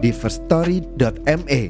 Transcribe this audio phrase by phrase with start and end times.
[0.00, 1.62] di firststory.me.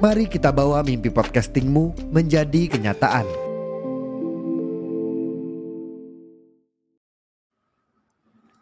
[0.00, 3.28] Mari kita bawa mimpi podcastingmu menjadi kenyataan.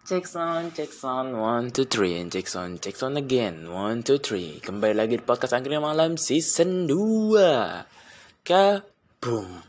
[0.09, 4.57] Check sound, sound, one, two, three, and check sound, sound again, one, two, three.
[4.57, 7.85] Kembali lagi di podcast Angkringan Malam season 2.
[8.41, 9.67] Kabum.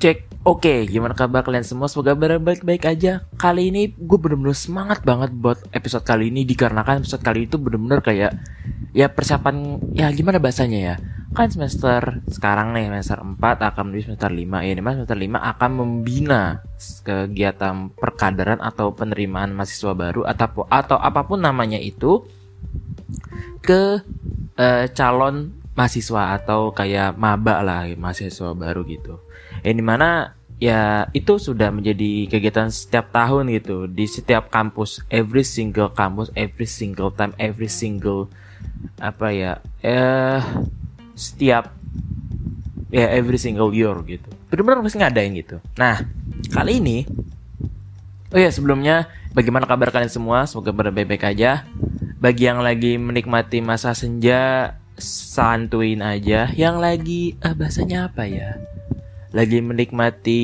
[0.00, 1.84] Cek, oke, gimana kabar kalian semua?
[1.84, 3.20] Semoga baik-baik aja.
[3.36, 8.00] Kali ini gue bener-bener semangat banget buat episode kali ini dikarenakan episode kali itu bener-bener
[8.00, 8.32] kayak
[8.96, 10.94] ya persiapan ya gimana bahasanya ya
[11.36, 15.36] kan semester sekarang nih semester 4 akan menuju semester 5 ya di mana semester 5
[15.36, 16.40] akan membina
[17.04, 22.24] kegiatan perkaderan atau penerimaan mahasiswa baru atau atau apa pun namanya itu
[23.62, 24.00] ke
[24.56, 29.22] uh, calon mahasiswa atau kayak maba lah mahasiswa baru gitu
[29.64, 33.88] yang di mana ya itu sudah menjadi kegiatan setiap tahun gitu.
[33.88, 38.28] Di setiap kampus every single kampus every single time every single
[39.00, 40.44] apa ya eh
[41.16, 41.72] setiap
[42.92, 44.28] ya every single year gitu.
[44.52, 45.56] Benar-benar pasti ngadain gitu.
[45.80, 46.04] Nah
[46.52, 47.08] kali ini
[48.30, 50.44] oh ya sebelumnya bagaimana kabar kalian semua?
[50.44, 51.64] Semoga baik-baik aja.
[52.20, 56.52] Bagi yang lagi menikmati masa senja santuin aja.
[56.52, 58.60] Yang lagi ah bahasanya apa ya
[59.30, 60.42] lagi menikmati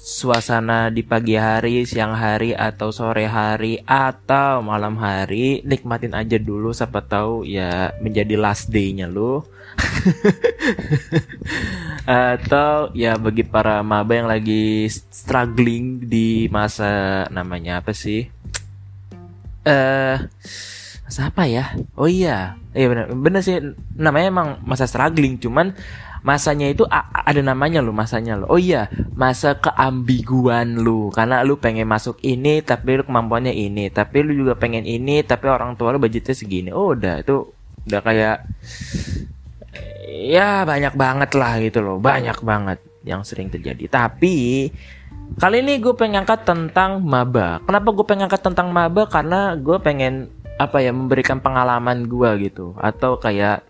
[0.00, 6.72] suasana di pagi hari, siang hari atau sore hari atau malam hari, nikmatin aja dulu
[6.72, 9.44] siapa tahu ya menjadi last day-nya lo.
[12.08, 18.26] atau ya bagi para maba yang lagi struggling di masa namanya apa sih?
[19.62, 20.16] Eh uh,
[21.06, 21.70] masa apa ya?
[21.94, 23.62] Oh iya, iya benar, benar sih
[23.94, 25.76] namanya emang masa struggling, cuman
[26.20, 31.12] masanya itu ada namanya lo masanya lo oh iya masa keambiguan lu.
[31.12, 33.92] Karena lu pengen masuk ini tapi lu kemampuannya ini.
[33.92, 36.72] Tapi lu juga pengen ini tapi orang tua lu budgetnya segini.
[36.72, 37.20] Oh udah.
[37.20, 37.52] Itu
[37.84, 38.36] udah kayak
[40.08, 41.96] ya banyak banget lah gitu loh.
[42.00, 43.88] Banyak banget yang sering terjadi.
[43.88, 44.68] Tapi
[45.36, 47.60] kali ini gue pengen angkat tentang maba.
[47.62, 49.04] Kenapa gue pengen angkat tentang maba?
[49.04, 52.76] Karena gue pengen apa ya memberikan pengalaman gue gitu.
[52.76, 53.64] Atau kayak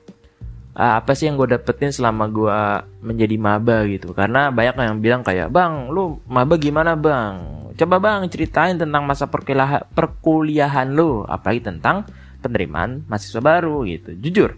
[0.80, 2.60] uh, apa sih yang gue dapetin selama gue
[3.04, 3.84] menjadi maba?
[3.84, 4.16] gitu.
[4.16, 7.68] Karena banyak yang bilang kayak bang lu maba gimana bang?
[7.76, 12.08] Coba bang ceritain tentang masa perkuliahan lu apalagi tentang
[12.40, 14.16] penerimaan mahasiswa baru gitu.
[14.16, 14.56] Jujur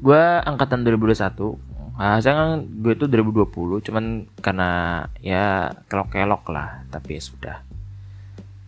[0.00, 7.20] gue angkatan 2021 Nah, saya kan gue itu 2020 cuman karena ya kelok-kelok lah tapi
[7.20, 7.56] ya sudah.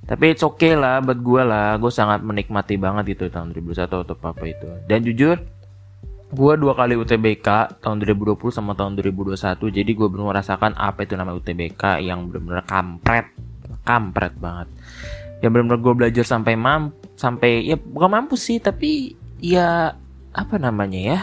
[0.04, 4.16] Tapi it's okay lah buat gue lah gue sangat menikmati banget itu tahun 2021 atau
[4.20, 4.68] apa itu.
[4.84, 5.40] Dan jujur
[6.32, 9.36] gue dua kali UTBK tahun 2020 sama tahun 2021
[9.68, 13.28] jadi gue belum merasakan apa itu nama UTBK yang benar-benar kampret.
[13.84, 14.72] Kampret banget.
[15.44, 19.12] Yang benar-benar gue belajar sampai mam sampai ya bukan mampu sih tapi
[19.44, 19.92] ya
[20.32, 21.20] apa namanya ya?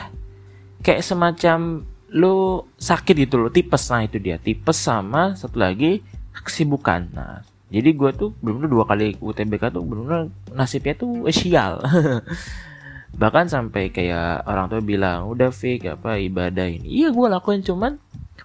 [0.85, 3.89] Kayak semacam lo sakit gitu lo tipes.
[3.89, 4.37] Nah itu dia.
[4.37, 6.05] Tipes sama satu lagi
[6.37, 7.09] kesibukan.
[7.17, 7.41] Nah
[7.73, 11.81] jadi gue tuh benar-benar dua kali UTBK tuh benar-benar nasibnya tuh sial
[13.15, 17.05] bahkan sampai kayak orang tua bilang udah fake apa ibadah ini.
[17.05, 17.97] Iya gue lakuin cuman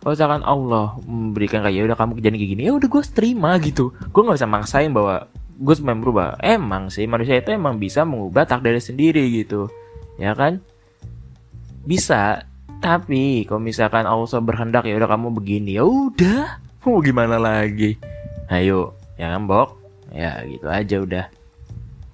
[0.05, 3.51] kalau misalkan Allah memberikan kayak ya udah kamu kejadian kayak gini ya udah gue terima
[3.61, 3.93] gitu.
[4.13, 8.45] Gue nggak bisa maksain bahwa gue sebenarnya berubah emang sih manusia itu emang bisa mengubah
[8.45, 9.73] takdir sendiri gitu.
[10.21, 10.61] Ya kan?
[11.89, 12.45] Bisa
[12.85, 16.61] tapi kalau misalkan Allah berhendak ya udah kamu begini ya udah.
[16.85, 17.97] Mau gimana lagi?
[18.53, 19.81] Ayo ya kan bok?
[20.13, 21.25] Ya gitu aja udah.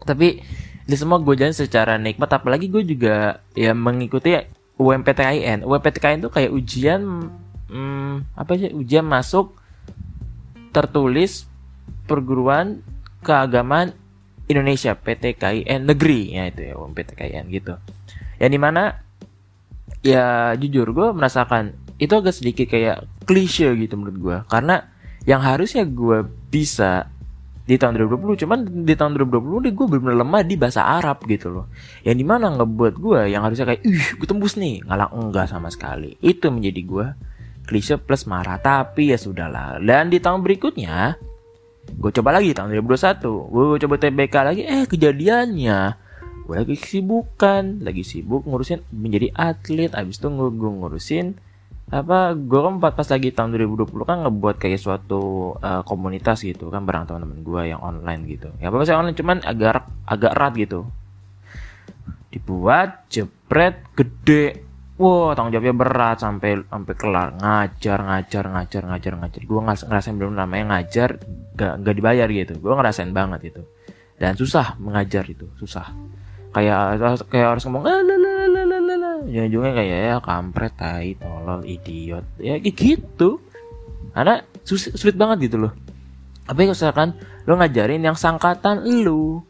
[0.07, 0.47] Tapi
[0.91, 4.35] di semua gue jalan secara nikmat apalagi gue juga ya mengikuti
[4.75, 7.31] UMPTKIN UMPTKIN itu kayak ujian
[7.71, 9.55] hmm, apa sih ujian masuk
[10.75, 11.47] tertulis
[12.11, 12.83] perguruan
[13.23, 13.95] keagamaan
[14.51, 17.79] Indonesia PTKIN negeri ya itu ya UMPTKIN gitu.
[18.43, 18.83] Yang di mana
[20.03, 24.37] ya jujur gue merasakan itu agak sedikit kayak klise gitu menurut gue.
[24.51, 24.91] Karena
[25.23, 27.07] yang harusnya gue bisa
[27.71, 31.55] di tahun 2020 cuman di tahun 2020 nih gue benar-benar lemah di bahasa Arab gitu
[31.55, 31.67] loh.
[32.03, 34.83] Yang di mana ngebuat gue yang harusnya kayak ih gue tembus nih.
[34.83, 36.19] Ngalah enggak sama sekali.
[36.19, 37.07] Itu menjadi gue
[37.71, 38.59] klise plus marah.
[38.59, 39.79] Tapi ya sudahlah.
[39.79, 41.15] Dan di tahun berikutnya
[41.91, 43.23] gue coba lagi tahun 2021
[43.55, 45.79] gue coba TBK lagi eh kejadiannya.
[46.51, 49.95] Gue lagi kesibukan lagi sibuk ngurusin menjadi atlet.
[49.95, 51.39] Abis itu gue ngurusin
[51.91, 56.87] apa gue kan pas lagi tahun 2020 kan ngebuat kayak suatu uh, komunitas gitu kan
[56.87, 58.55] bareng teman-teman gue yang online gitu.
[58.63, 60.81] Ya apa sih online cuman agak agak erat gitu.
[62.31, 64.71] Dibuat jepret gede.
[65.03, 67.29] Wow tanggung jawabnya berat sampai sampai kelar.
[67.43, 69.41] Ngajar ngajar ngajar ngajar ngajar.
[69.43, 71.19] Gue ngerasain belum namanya ngajar
[71.59, 72.55] gak, gak dibayar gitu.
[72.63, 73.63] Gue ngerasain banget itu.
[74.15, 75.91] Dan susah mengajar itu susah
[76.51, 76.99] kayak
[77.31, 78.01] kayak harus ngomong ah,
[79.31, 82.27] ujung-ujungnya kayak ya kampret tai tolol idiot.
[82.43, 83.39] Ya gitu.
[84.11, 85.73] Karena sulit, sulit banget gitu loh.
[86.49, 87.15] Tapi misalkan
[87.47, 89.47] lo ngajarin yang sangkatan lu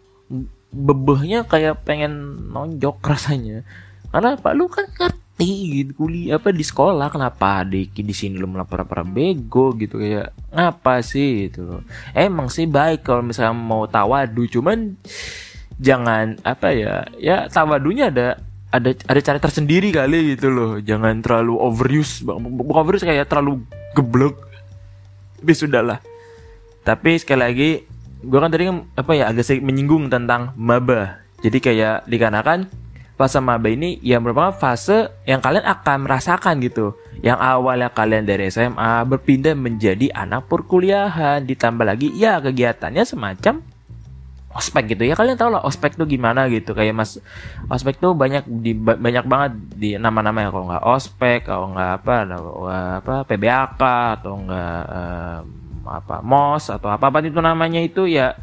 [0.71, 3.65] bebehnya kayak pengen nonjok rasanya.
[4.13, 8.45] Karena pak lu kan ngerti gitu kuliah apa di sekolah kenapa di di sini lu
[8.45, 11.49] melapor para bego gitu kayak ngapa sih?
[11.49, 11.83] Itu loh.
[12.13, 14.99] Emang sih baik kalau misalnya mau tawadu cuman
[15.81, 18.37] jangan apa ya ya tawadunya ada
[18.71, 20.73] ada ada cara tersendiri kali gitu loh.
[20.79, 23.67] Jangan terlalu overuse bukan overuse kayak terlalu
[23.99, 24.39] geblek.
[25.43, 25.99] Tapi sudahlah.
[26.87, 27.71] Tapi sekali lagi
[28.21, 31.19] gue kan tadi kan, apa ya agak sedikit menyinggung tentang maba.
[31.41, 32.69] Jadi kayak dikarenakan
[33.17, 36.95] fase maba ini ya merupakan fase yang kalian akan merasakan gitu.
[37.21, 43.61] Yang awalnya kalian dari SMA berpindah menjadi anak perkuliahan ditambah lagi ya kegiatannya semacam
[44.51, 45.07] ospek gitu.
[45.07, 46.75] Ya kalian tahu lah ospek tuh gimana gitu.
[46.75, 47.23] Kayak mas
[47.71, 50.49] ospek tuh banyak di banyak banget di nama-nama ya.
[50.51, 52.15] Kalau nggak ospek kalau nggak apa
[53.03, 53.83] apa PBAK
[54.21, 55.43] atau nggak um,
[55.87, 58.37] apa mos atau apa apa itu namanya itu ya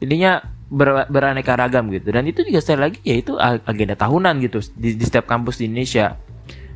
[0.00, 2.12] intinya ber, beraneka ragam gitu.
[2.12, 5.72] Dan itu juga sekali lagi ya itu agenda tahunan gitu di, di setiap kampus di
[5.72, 6.16] Indonesia.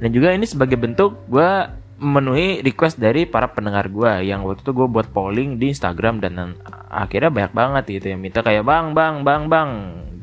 [0.00, 4.72] Dan juga ini sebagai bentuk gue memenuhi request dari para pendengar gue yang waktu itu
[4.72, 6.56] gue buat polling di Instagram dan
[6.88, 9.70] akhirnya banyak banget gitu yang minta kayak bang bang bang bang.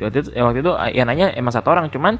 [0.01, 2.17] Waktu itu, waktu itu ya nanya emang satu orang cuman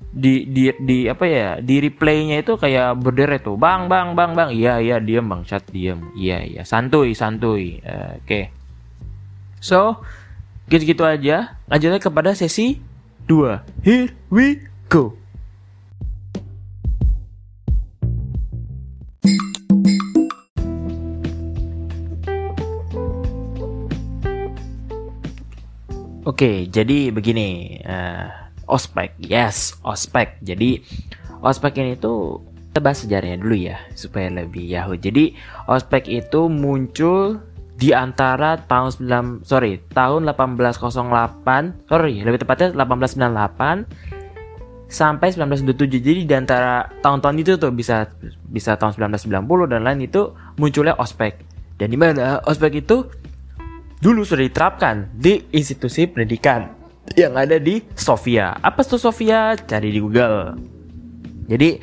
[0.00, 4.48] di di di apa ya di replaynya itu kayak berderet tuh bang bang bang bang.
[4.52, 7.80] Iya iya diam bang chat diam iya iya santuy santuy.
[7.80, 8.28] Uh, oke.
[8.28, 8.44] Okay.
[9.64, 10.04] so
[10.68, 11.56] gitu gitu aja.
[11.66, 12.84] Lanjutnya kepada sesi
[13.30, 14.58] 2 here we
[14.90, 15.19] go
[26.30, 28.30] Oke, jadi begini, uh,
[28.70, 30.38] ospek, yes, ospek.
[30.46, 30.78] Jadi
[31.42, 32.38] ospek ini tuh
[32.78, 34.94] bahas sejarahnya dulu ya supaya lebih yahoo.
[34.94, 35.34] Jadi
[35.66, 37.42] ospek itu muncul
[37.74, 38.94] di antara tahun
[39.42, 47.56] 9 sorry tahun 1808 sorry lebih tepatnya 1898 sampai 1927 jadi di antara tahun-tahun itu
[47.56, 48.12] tuh bisa
[48.52, 51.40] bisa tahun 1990 dan lain itu munculnya ospek
[51.80, 53.08] dan di mana ospek itu
[54.00, 56.72] dulu sudah diterapkan di institusi pendidikan
[57.14, 58.56] yang ada di Sofia.
[58.64, 59.54] Apa itu Sofia?
[59.60, 60.56] Cari di Google.
[61.46, 61.76] Jadi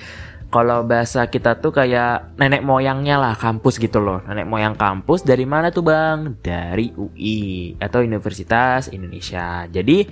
[0.49, 4.23] kalau bahasa kita tuh kayak nenek moyangnya lah kampus gitu loh.
[4.25, 6.33] Nenek moyang kampus dari mana tuh bang?
[6.41, 9.69] Dari UI atau Universitas Indonesia.
[9.69, 10.07] Jadi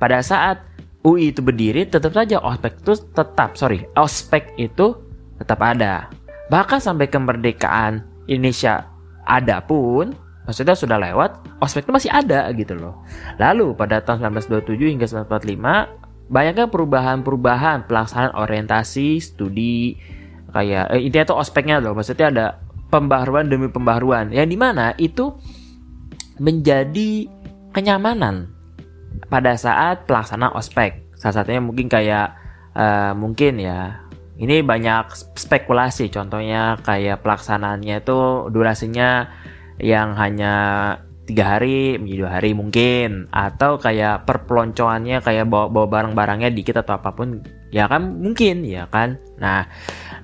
[0.00, 0.64] pada saat
[1.04, 4.96] UI itu berdiri tetap saja ospek itu tetap sorry ospek itu
[5.36, 6.08] tetap ada.
[6.48, 8.88] Bahkan sampai kemerdekaan Indonesia
[9.28, 13.04] ada pun maksudnya sudah lewat, ospek itu masih ada gitu loh.
[13.40, 20.00] Lalu pada tahun 1927 hingga 1945 banyaknya perubahan-perubahan pelaksanaan orientasi, studi
[20.52, 21.92] kayak eh, intinya itu ospeknya loh.
[21.96, 22.46] Maksudnya ada
[22.88, 25.34] pembaharuan demi pembaharuan yang di mana itu
[26.38, 27.26] menjadi
[27.74, 28.54] kenyamanan
[29.26, 31.02] pada saat pelaksanaan ospek.
[31.18, 32.36] Salah satunya mungkin kayak
[32.74, 34.04] uh, mungkin ya
[34.38, 36.10] ini banyak spekulasi.
[36.10, 39.30] Contohnya kayak pelaksanaannya itu durasinya
[39.78, 40.54] yang hanya
[41.24, 43.26] tiga hari menjadi dua hari mungkin.
[43.32, 47.40] Atau kayak perpeloncoannya kayak bawa bawa barang-barangnya dikit atau apa pun
[47.72, 49.18] ya kan mungkin ya kan?
[49.40, 49.66] Nah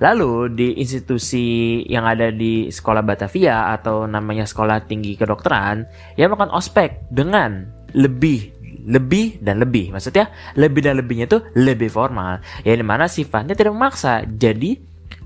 [0.01, 5.85] lalu di institusi yang ada di sekolah Batavia atau namanya sekolah tinggi kedokteran
[6.17, 9.93] ya makan ospek dengan lebih lebih dan lebih.
[9.93, 12.41] Maksudnya lebih dan lebihnya itu lebih formal.
[12.65, 14.25] Ya di mana sifatnya tidak memaksa.
[14.25, 14.81] Jadi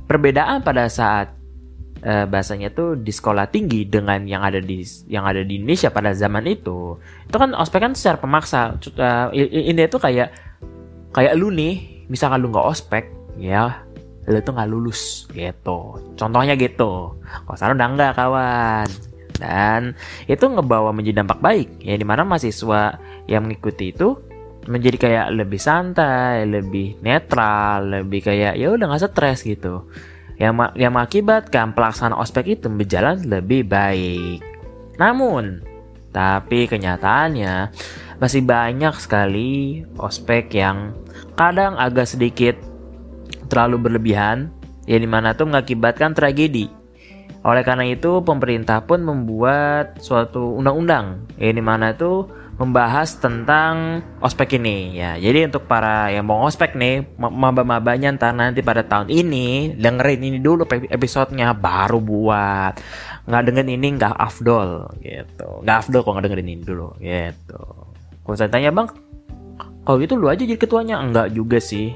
[0.05, 1.34] perbedaan pada saat
[2.05, 6.13] uh, bahasanya tuh di sekolah tinggi dengan yang ada di yang ada di Indonesia pada
[6.13, 6.95] zaman itu.
[7.25, 8.77] Itu kan ospek kan secara pemaksa.
[8.95, 10.31] Uh, ini tuh kayak
[11.11, 13.09] kayak lu nih misalkan lu nggak ospek
[13.41, 13.81] ya
[14.25, 16.01] lu tuh nggak lulus gitu.
[16.17, 17.13] Contohnya gitu.
[17.57, 18.87] Sana udah enggak kawan.
[19.35, 19.93] Dan
[20.31, 22.97] itu ngebawa menjadi dampak baik ya di mana mahasiswa
[23.27, 24.15] yang mengikuti itu
[24.65, 29.85] menjadi kayak lebih santai, lebih netral, lebih kayak ya udah nggak stres gitu.
[30.35, 34.43] Yang yang mengakibatkan pelaksanaan ospek itu berjalan lebih baik.
[34.99, 35.63] Namun,
[36.11, 37.71] tapi kenyataannya
[38.19, 40.95] masih banyak sekali ospek yang
[41.35, 42.55] kadang agak sedikit
[43.51, 44.51] terlalu berlebihan,
[44.87, 46.71] ya di mana tuh mengakibatkan tragedi.
[47.45, 54.55] Oleh karena itu, pemerintah pun membuat suatu undang-undang, ya di mana tuh membahas tentang ospek
[54.55, 55.19] ini ya.
[55.19, 60.37] Jadi untuk para yang mau ospek nih, maba-mabanya ntar nanti pada tahun ini dengerin ini
[60.39, 62.79] dulu episodenya baru buat.
[63.27, 65.49] Nggak dengerin ini nggak afdol gitu.
[65.67, 67.63] Nggak afdol kok nggak dengerin ini dulu gitu.
[68.23, 68.87] Kalau saya tanya bang,
[69.83, 71.91] kalau gitu lu aja jadi ketuanya enggak juga sih.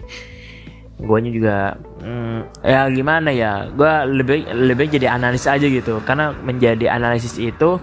[0.99, 1.57] Guanya juga
[2.03, 3.71] hmm, ya gimana ya?
[3.71, 6.03] Gua lebih lebih jadi analis aja gitu.
[6.03, 7.79] Karena menjadi analisis itu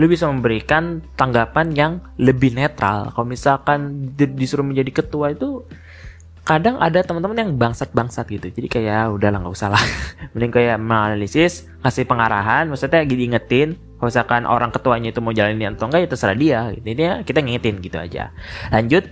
[0.00, 3.12] lu bisa memberikan tanggapan yang lebih netral.
[3.12, 5.68] Kalau misalkan disuruh menjadi ketua itu
[6.40, 8.48] kadang ada teman-teman yang bangsat-bangsat gitu.
[8.48, 9.84] Jadi kayak ya udahlah nggak usah lah.
[10.32, 13.76] Mending kayak menganalisis, kasih pengarahan, maksudnya gitu ingetin.
[14.00, 16.72] Kalau misalkan orang ketuanya itu mau jalanin atau enggak ya terserah dia.
[16.72, 18.32] Ini kita ngingetin gitu aja.
[18.72, 19.04] Lanjut,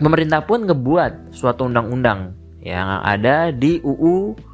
[0.00, 2.32] pemerintah pun ngebuat suatu undang-undang
[2.64, 4.48] yang ada di UU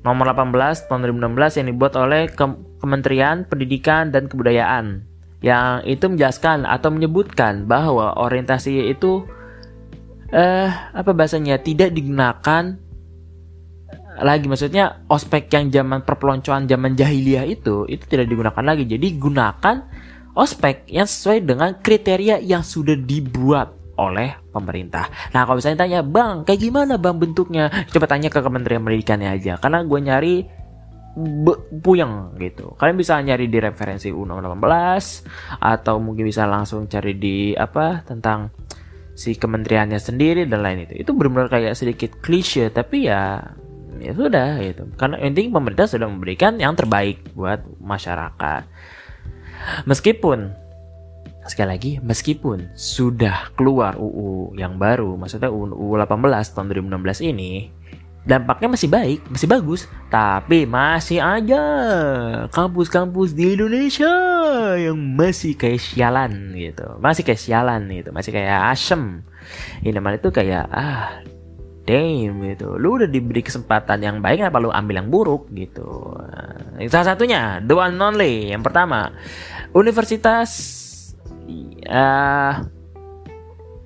[0.00, 2.32] nomor 18 tahun 2016 yang dibuat oleh
[2.78, 5.04] Kementerian Pendidikan dan Kebudayaan
[5.38, 9.22] yang itu menjelaskan atau menyebutkan bahwa orientasi itu
[10.34, 12.74] eh apa bahasanya tidak digunakan
[14.18, 19.76] lagi maksudnya ospek yang zaman perpeloncoan zaman jahiliyah itu itu tidak digunakan lagi jadi gunakan
[20.34, 25.10] ospek yang sesuai dengan kriteria yang sudah dibuat oleh pemerintah.
[25.34, 27.66] Nah kalau misalnya tanya bang, kayak gimana bang bentuknya?
[27.90, 29.58] Coba tanya ke Kementerian Pendidikannya aja.
[29.58, 30.34] Karena gue nyari
[31.82, 32.74] puyeng gitu.
[32.78, 38.52] Kalian bisa nyari di referensi Undang 18 atau mungkin bisa langsung cari di apa tentang
[39.18, 41.02] si kementeriannya sendiri dan lain itu.
[41.02, 43.42] Itu benar-benar kayak sedikit klise tapi ya
[43.98, 44.86] ya sudah gitu.
[44.94, 48.62] Karena intinya pemerintah sudah memberikan yang terbaik buat masyarakat.
[49.90, 50.68] Meskipun
[51.48, 56.04] sekali lagi meskipun sudah keluar UU yang baru maksudnya UU 18
[56.52, 57.72] tahun 2016 ini
[58.28, 61.62] dampaknya masih baik, masih bagus, tapi masih aja
[62.52, 64.12] kampus-kampus di Indonesia
[64.76, 69.24] yang masih kayak sialan gitu, masih kayak sialan gitu, masih kayak asem.
[69.80, 71.24] Ini namanya itu kayak ah
[71.88, 76.12] damn gitu, lu udah diberi kesempatan yang baik apa lu ambil yang buruk gitu.
[76.20, 79.08] Nah, salah satunya the one only, yang pertama
[79.72, 80.52] Universitas
[81.88, 82.60] uh,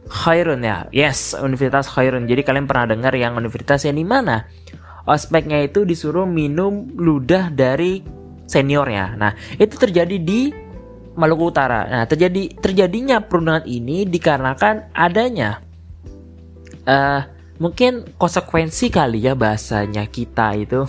[0.08, 0.86] Khairun ya.
[0.90, 2.26] Yes, Universitas Khairun.
[2.26, 4.46] Jadi kalian pernah dengar yang universitas yang di mana?
[5.06, 8.02] Ospeknya itu disuruh minum ludah dari
[8.46, 9.18] seniornya.
[9.18, 10.54] Nah, itu terjadi di
[11.12, 11.86] Maluku Utara.
[11.90, 15.60] Nah, terjadi terjadinya perundangan ini dikarenakan adanya
[16.86, 17.20] uh,
[17.60, 20.86] mungkin konsekuensi kali ya bahasanya kita itu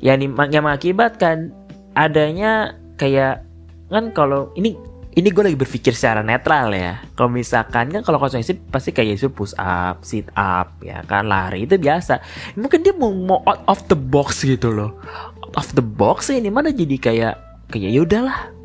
[0.00, 0.18] yang,
[0.50, 1.52] yang mengakibatkan
[1.92, 3.44] adanya kayak
[3.92, 4.74] kan kalau ini
[5.12, 7.04] ini gue lagi berpikir secara netral ya.
[7.12, 11.68] Kalau misalkan kan kalau konsumsi pasti kayak itu push up, sit up, ya kan lari
[11.68, 12.24] itu biasa.
[12.56, 14.96] Mungkin dia mau, mau out of the box gitu loh.
[15.44, 17.34] Out of the box ini mana jadi kayak
[17.68, 18.56] kayak ya udahlah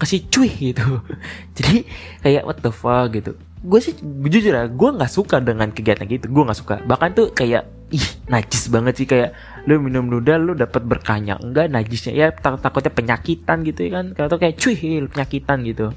[0.00, 1.04] kasih cuy gitu.
[1.60, 1.84] jadi
[2.24, 3.36] kayak what the fuck gitu.
[3.60, 6.32] Gue sih jujur ya, gue nggak suka dengan kegiatan gitu.
[6.32, 6.80] Gue nggak suka.
[6.80, 9.36] Bahkan tuh kayak ih najis banget sih kayak
[9.70, 14.06] lu minum ludah lu dapat berkahnya enggak najisnya ya tak takutnya penyakitan gitu ya kan?
[14.18, 15.94] Kalau kayak cuy penyakitan gitu.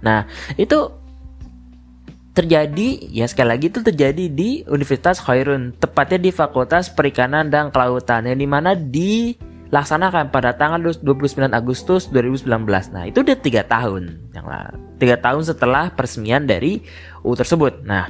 [0.00, 0.24] Nah
[0.56, 0.96] itu
[2.32, 8.24] terjadi ya sekali lagi itu terjadi di Universitas Khairun tepatnya di Fakultas Perikanan dan Kelautan
[8.24, 12.46] yang di mana dilaksanakan pada tanggal 29 Agustus 2019
[12.94, 14.46] nah itu udah tiga tahun yang
[14.96, 16.80] tiga tahun setelah peresmian dari
[17.26, 17.84] U tersebut.
[17.84, 18.08] Nah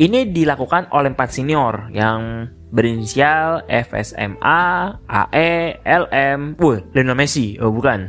[0.00, 4.62] ini dilakukan oleh empat senior yang berinisial FSMA,
[5.10, 8.06] AE, LM, wuh, Lionel Messi, oh bukan.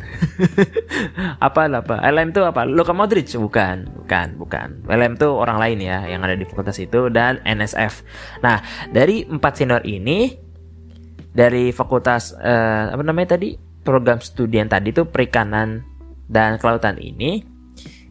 [1.45, 1.95] apa apa?
[2.05, 2.69] LM itu apa?
[2.69, 4.67] Luka Modric, bukan, bukan, bukan.
[4.85, 8.05] LM itu orang lain ya yang ada di fakultas itu dan NSF.
[8.45, 8.61] Nah,
[8.93, 10.29] dari empat senior ini
[11.33, 13.57] dari fakultas eh, apa namanya tadi?
[13.81, 15.81] Program studi yang tadi itu perikanan
[16.29, 17.41] dan kelautan ini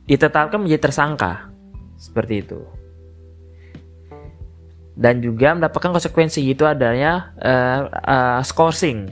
[0.02, 1.46] ditetapkan menjadi tersangka.
[1.94, 2.79] Seperti itu
[4.98, 9.10] dan juga mendapatkan konsekuensi itu adanya uh, uh, scoring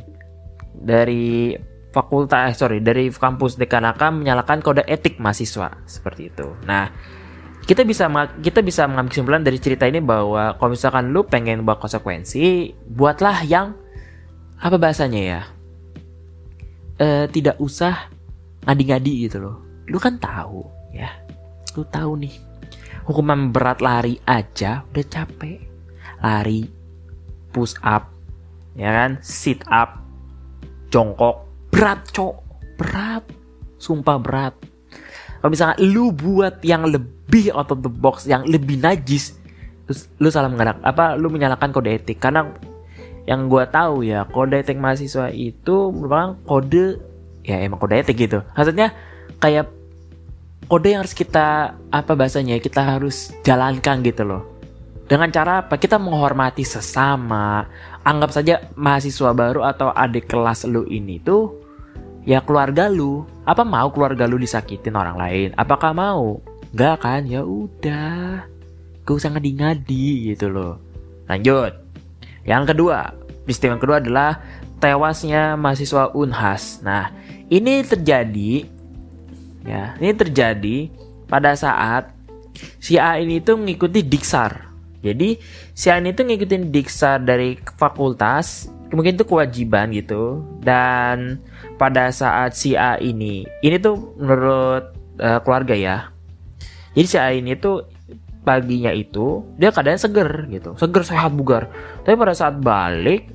[0.78, 1.54] dari
[1.90, 5.72] fakultas eh, sorry dari kampus Dekanaka menyalakan kode etik mahasiswa.
[5.88, 6.46] Seperti itu.
[6.66, 6.90] Nah
[7.64, 8.08] kita bisa
[8.40, 13.44] kita bisa mengambil kesimpulan dari cerita ini bahwa kalau misalkan lu pengen buat konsekuensi buatlah
[13.44, 13.76] yang
[14.58, 15.42] apa bahasanya ya?
[16.98, 18.10] Uh, tidak usah
[18.66, 19.56] ngadi-ngadi gitu loh.
[19.86, 21.14] Lu kan tahu ya.
[21.78, 22.34] Lu tahu nih
[23.08, 25.67] hukuman berat lari aja udah capek
[26.22, 26.68] lari
[27.50, 28.10] push up
[28.78, 29.10] ya kan?
[29.20, 30.02] Sit up
[30.92, 31.44] jongkok
[31.74, 32.34] berat cok.
[32.78, 33.24] Berat
[33.78, 34.54] sumpah berat.
[35.38, 39.38] Kalau misalnya lu buat yang lebih out of the box yang lebih najis
[39.88, 42.22] terus lu salah mengerak apa lu menyalahkan kode etik.
[42.22, 42.46] Karena
[43.26, 47.02] yang gua tahu ya kode etik mahasiswa itu merupakan kode
[47.42, 48.42] ya emang kode etik gitu.
[48.54, 48.94] Maksudnya
[49.38, 49.70] kayak
[50.68, 54.57] kode yang harus kita apa bahasanya kita harus jalankan gitu loh
[55.08, 55.80] dengan cara apa?
[55.80, 57.64] Kita menghormati sesama.
[58.04, 61.56] Anggap saja mahasiswa baru atau adik kelas lu ini tuh
[62.28, 63.24] ya keluarga lu.
[63.48, 65.48] Apa mau keluarga lu disakitin orang lain?
[65.56, 66.44] Apakah mau?
[66.76, 67.24] Enggak kan?
[67.24, 68.44] Ya udah.
[69.08, 70.76] Gak usah ngadi-ngadi gitu loh.
[71.24, 71.72] Lanjut.
[72.44, 73.16] Yang kedua
[73.48, 74.30] peristiwa yang kedua adalah
[74.76, 76.84] tewasnya mahasiswa Unhas.
[76.84, 77.08] Nah
[77.48, 78.68] ini terjadi
[79.64, 80.92] ya ini terjadi
[81.24, 82.12] pada saat
[82.76, 84.67] si A ini tuh mengikuti diksar
[84.98, 85.38] jadi
[85.78, 90.42] si A ini tuh ngikutin diksar dari fakultas mungkin itu kewajiban gitu.
[90.58, 91.38] Dan
[91.78, 95.96] pada saat si A ini ini tuh menurut uh, keluarga ya.
[96.98, 97.86] Jadi si A ini tuh
[98.42, 100.74] paginya itu dia keadaan seger gitu.
[100.74, 101.70] Seger sehat bugar.
[102.02, 103.30] Tapi pada saat balik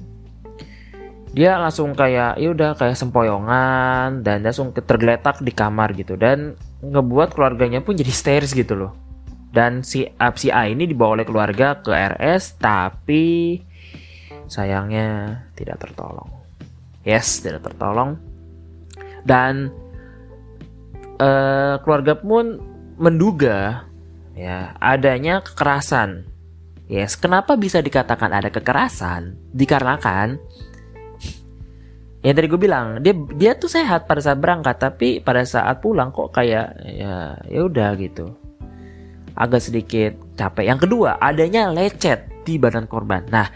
[1.34, 6.20] dia langsung kayak ya udah kayak sempoyongan dan langsung tergeletak di kamar gitu.
[6.20, 9.13] Dan ngebuat keluarganya pun jadi stairs gitu loh
[9.54, 13.62] dan si A, si A ini dibawa oleh keluarga ke RS tapi
[14.50, 16.28] sayangnya tidak tertolong
[17.06, 18.18] yes tidak tertolong
[19.24, 19.72] dan
[21.20, 22.60] uh, keluarga pun
[23.00, 23.88] menduga
[24.38, 26.30] ya adanya kekerasan.
[26.92, 29.40] Yes, kenapa bisa dikatakan ada kekerasan?
[29.56, 30.38] Dikarenakan
[32.24, 36.08] ya tadi gue bilang dia dia tuh sehat pada saat berangkat tapi pada saat pulang
[36.16, 38.32] kok kayak ya ya udah gitu
[39.34, 40.70] agak sedikit capek.
[40.70, 43.26] Yang kedua adanya lecet di badan korban.
[43.30, 43.48] Nah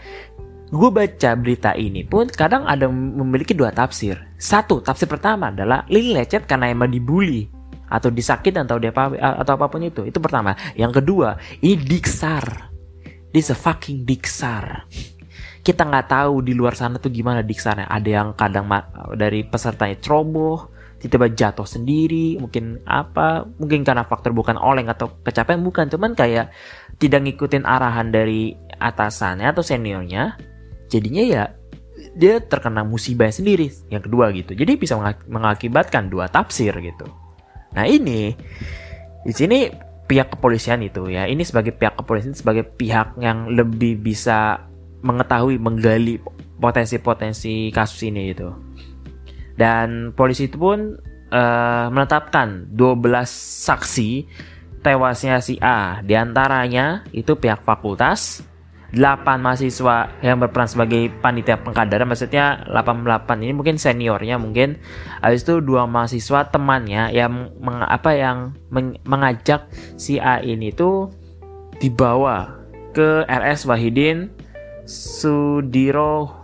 [0.68, 4.20] gue baca berita ini pun kadang ada memiliki dua tafsir.
[4.36, 7.48] Satu tafsir pertama adalah Lili lecet karena emang dibully
[7.88, 10.04] atau disakit atau dia apa atau apa pun itu.
[10.04, 10.52] Itu pertama.
[10.76, 12.68] Yang kedua ini diksar.
[13.32, 14.88] This a fucking diksar.
[15.60, 17.88] Kita nggak tahu di luar sana tuh gimana diksarnya.
[17.92, 18.68] Ada yang kadang
[19.16, 25.62] dari pesertanya ceroboh tiba-tiba jatuh sendiri mungkin apa mungkin karena faktor bukan oleng atau kecapean
[25.62, 25.86] bukan.
[25.86, 26.50] Cuman kayak
[26.98, 30.38] tidak ngikutin arahan dari atasannya atau seniornya
[30.90, 31.42] jadinya ya
[32.18, 34.54] dia terkena musibah sendiri yang kedua gitu.
[34.58, 34.98] Jadi bisa
[35.30, 37.06] mengakibatkan dua tafsir gitu.
[37.74, 38.34] Nah ini
[39.22, 39.70] di sini
[40.08, 44.66] pihak kepolisian itu ya ini sebagai pihak kepolisian sebagai pihak yang lebih bisa
[45.04, 46.18] mengetahui menggali
[46.58, 48.50] potensi-potensi kasus ini itu
[49.58, 50.94] dan polisi itu pun
[51.34, 53.02] uh, menetapkan 12
[53.66, 54.10] saksi
[54.80, 55.98] tewasnya si A.
[56.06, 58.46] Di antaranya itu pihak fakultas
[58.88, 64.80] 8 mahasiswa yang berperan sebagai panitia pengkaderan maksudnya 88 ini mungkin seniornya mungkin.
[65.20, 69.68] Habis itu dua mahasiswa temannya yang meng, apa yang meng, mengajak
[70.00, 71.12] si A ini tuh
[71.82, 72.64] dibawa
[72.96, 74.32] ke RS Wahidin
[74.88, 76.37] Sudiro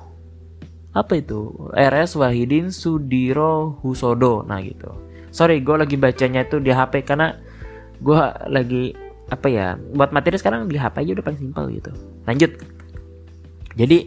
[0.94, 1.50] apa itu?
[1.74, 4.46] RS Wahidin Sudiro Husodo.
[4.46, 4.94] Nah gitu.
[5.34, 7.34] Sorry gue lagi bacanya tuh di HP karena
[7.98, 8.94] gue lagi
[9.26, 11.90] apa ya buat materi sekarang di HP aja udah paling simpel gitu.
[12.30, 12.54] Lanjut.
[13.74, 13.98] Jadi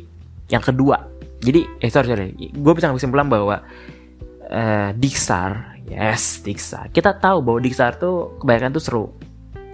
[0.48, 1.04] yang kedua.
[1.44, 2.32] Jadi eh sorry sorry.
[2.56, 3.60] Gue bisa kesimpulan bahwa
[4.48, 9.06] uh, Diksar yes Diksar kita tahu bahwa Diksar tuh kebanyakan tuh seru.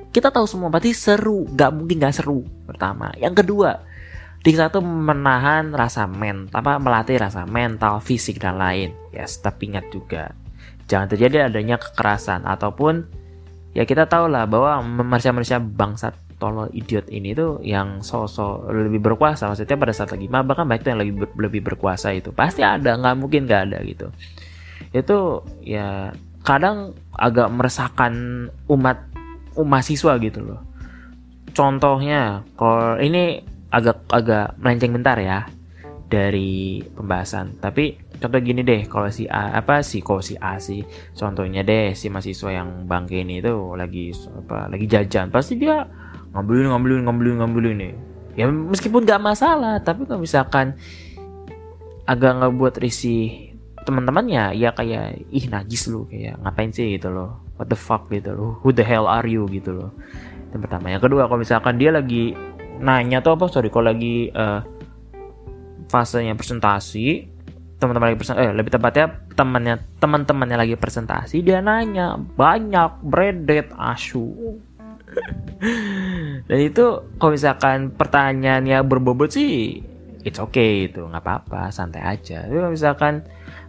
[0.10, 1.46] Kita tahu semua berarti seru.
[1.54, 2.42] Gak mungkin gak seru.
[2.66, 3.14] Pertama.
[3.22, 3.93] Yang kedua
[4.44, 8.92] Diksar tuh menahan rasa men apa melatih rasa mental fisik dan lain.
[9.16, 10.36] Yes tapi ingat juga
[10.92, 13.08] jangan terjadi adanya kekerasan ataupun
[13.72, 16.12] ya kita tahu lah bahwa manusia-manusia bangsa
[16.44, 19.48] tolol idiot ini tuh yang sosok lebih berkuasa.
[19.48, 22.36] Maksudnya pada saat lagi mabak kan baik yang lebih lebih berkuasa itu.
[22.36, 24.12] Pasti ada nggak mungkin nggak ada gitu.
[24.92, 26.12] Itu ya
[26.44, 28.12] kadang agak meresahkan
[28.68, 29.08] umat
[29.56, 30.60] umat mahasiswa gitu loh.
[31.56, 35.50] Contohnya kalau ini agak agak melenceng bentar ya
[36.06, 37.58] dari pembahasan.
[37.58, 40.86] Tapi contoh gini deh kalau si A apa sih kalau si A sih
[41.18, 45.84] contohnya deh si mahasiswa yang bangke ini tuh lagi apa lagi jajan pasti dia
[46.32, 47.94] ngambilin ngambilin ngambilin ngambilin nih.
[48.34, 50.78] Ya meskipun gak masalah tapi kalau misalkan
[52.10, 56.96] agak nggak buat risih teman-temannya ya kayak ih najis lu kayak ngapain sih?
[56.96, 57.42] gitu loh.
[57.58, 58.10] What the fuck?
[58.10, 58.52] gitu loh.
[58.62, 59.46] Who the hell are you?
[59.52, 59.92] gitu loh.
[60.56, 60.94] Yang pertama.
[60.94, 62.34] Yang kedua kalau misalkan dia lagi
[62.80, 64.62] nanya tuh apa sorry kalau lagi uh,
[65.92, 67.30] fasenya presentasi
[67.78, 69.06] teman-teman lagi presentasi eh lebih tepatnya
[69.36, 74.58] temannya teman-temannya lagi presentasi dia nanya banyak bredet asu.
[76.50, 76.86] Dan itu
[77.20, 79.84] kalau misalkan pertanyaannya berbobot sih
[80.24, 82.48] it's okay itu nggak apa-apa santai aja.
[82.48, 83.14] Tapi kalau misalkan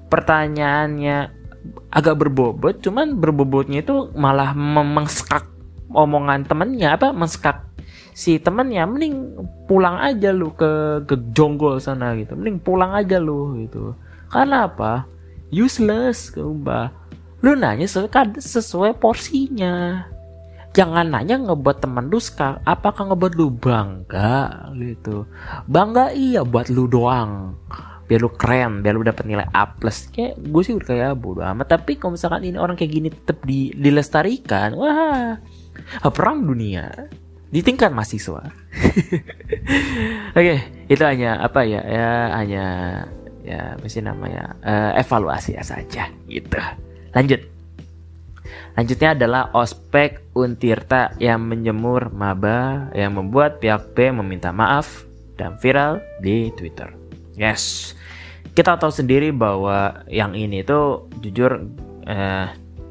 [0.09, 1.45] pertanyaannya
[1.91, 5.49] agak berbobot cuman berbobotnya itu malah memengskak
[5.91, 7.74] omongan temennya apa mengskak
[8.15, 9.35] si temennya mending
[9.67, 12.39] pulang aja lu ke ke jonggol sana gitu.
[12.39, 13.99] Mending pulang aja lu gitu.
[14.31, 15.11] Karena apa?
[15.51, 16.95] Useless mbak
[17.45, 20.07] lu nanya sesuai, sesuai porsinya.
[20.75, 25.27] Jangan nanya ngebuat temen lu sekarang apakah ngebuat lu bangga gitu.
[25.67, 27.59] Bangga iya buat lu doang.
[28.07, 30.09] Biar lu keren biar lu dapat nilai A plus.
[30.09, 31.67] Kayak gue sih udah kayak bodo amat.
[31.79, 35.39] Tapi kalau misalkan ini orang kayak gini tetap di, dilestarikan wah
[36.11, 36.91] perang dunia
[37.55, 38.43] di tingkat mahasiswa.
[40.35, 40.59] Oke, okay,
[40.91, 41.87] itu hanya apa ya?
[41.87, 42.67] Ya hanya
[43.47, 44.59] ya sih namanya?
[44.59, 46.59] Uh, evaluasi ya saja gitu.
[47.15, 47.47] Lanjut.
[48.75, 55.07] Lanjutnya adalah ospek Untirta yang menyemur maba yang membuat pihak B meminta maaf
[55.39, 56.91] dan viral di Twitter.
[57.39, 57.95] Yes,
[58.59, 61.71] kita tahu sendiri bahwa yang ini tuh jujur
[62.11, 62.47] uh,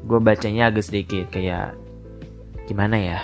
[0.08, 1.76] gue bacanya agak sedikit kayak
[2.64, 3.20] gimana ya?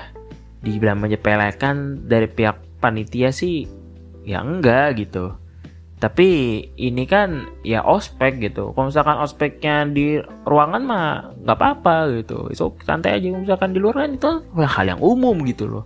[0.60, 3.68] Dibilang menyepelekan dari pihak panitia sih
[4.24, 5.36] ya enggak gitu.
[6.00, 6.28] Tapi
[6.80, 8.72] ini kan ya ospek gitu.
[8.72, 10.16] Kalau misalkan ospeknya di
[10.48, 12.48] ruangan mah nggak apa-apa gitu.
[12.56, 13.28] So santai aja.
[13.36, 14.30] Misalkan di luar kan itu
[14.64, 15.84] hal yang umum gitu loh.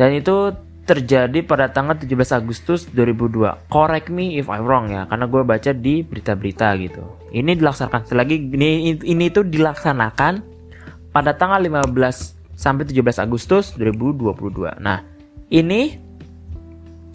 [0.00, 0.56] Dan itu
[0.88, 5.70] terjadi pada tanggal 17 Agustus 2002 correct me if I'm wrong ya karena gue baca
[5.76, 7.02] di berita-berita gitu.
[7.36, 8.14] Ini dilaksanakan.
[8.16, 10.40] Lagi ini ini itu dilaksanakan
[11.12, 12.35] pada tanggal 15
[12.66, 14.82] sampai 17 Agustus 2022.
[14.82, 15.06] Nah,
[15.54, 16.02] ini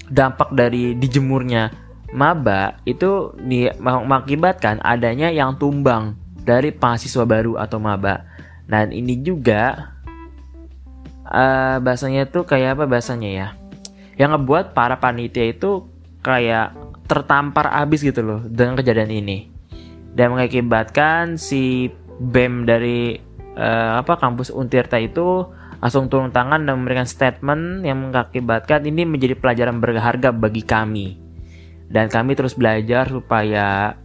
[0.08, 1.68] dampak dari dijemurnya
[2.16, 6.16] maba itu di, mengakibatkan adanya yang tumbang
[6.48, 8.24] dari mahasiswa baru atau maba.
[8.64, 9.92] Dan ini juga
[11.28, 13.48] uh, bahasanya tuh kayak apa bahasanya ya?
[14.16, 15.84] Yang ngebuat para panitia itu
[16.24, 16.72] kayak
[17.12, 19.52] tertampar abis gitu loh dengan kejadian ini.
[20.16, 25.48] Dan mengakibatkan si BEM dari uh, apa kampus Untirta itu
[25.82, 31.18] langsung turun tangan dan memberikan statement yang mengakibatkan ini menjadi pelajaran berharga bagi kami.
[31.92, 33.98] Dan kami terus belajar supaya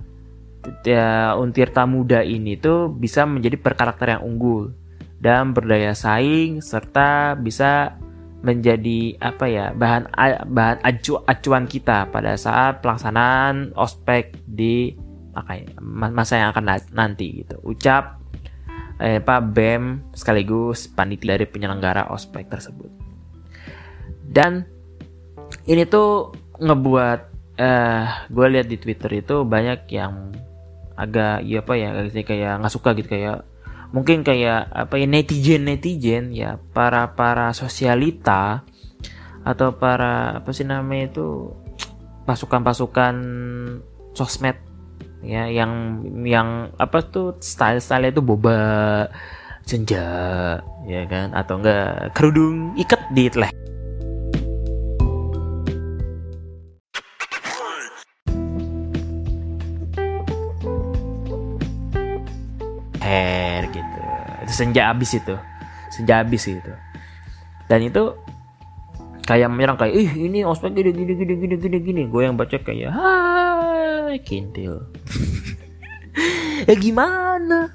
[0.82, 4.74] ya, Untirta muda ini tuh bisa menjadi perkarakter yang unggul
[5.20, 7.96] dan berdaya saing serta bisa
[8.44, 10.12] menjadi apa ya bahan
[10.52, 14.94] bahan acu, acuan kita pada saat pelaksanaan ospek di
[15.82, 16.64] masa yang akan
[16.96, 17.60] nanti gitu.
[17.64, 18.15] Ucap
[19.00, 22.90] eh, Pak BEM sekaligus panitia dari penyelenggara ospek tersebut.
[24.26, 24.66] Dan
[25.68, 27.20] ini tuh ngebuat
[27.56, 30.32] eh gue lihat di Twitter itu banyak yang
[30.96, 33.44] agak ya apa ya kayak nggak suka gitu kayak
[33.92, 38.64] mungkin kayak apa ya netizen netizen ya para para sosialita
[39.46, 41.54] atau para apa sih namanya itu
[42.26, 43.14] pasukan-pasukan
[44.12, 44.58] sosmed
[45.26, 48.56] ya yang yang apa tuh style style itu boba
[49.66, 50.06] senja
[50.86, 51.34] ya kan?
[51.34, 53.50] Atau enggak kerudung ikat di leh
[63.06, 64.00] hair gitu.
[64.42, 65.34] Itu senja abis itu.
[65.94, 66.72] Senja abis itu.
[67.70, 68.14] Dan itu
[69.26, 72.02] kayak menyerang kayak ih ini ospek gini gini gini gini gini gini.
[72.10, 72.90] Gue yang baca kayak
[74.06, 74.86] hai kintil
[76.68, 77.72] ya gimana?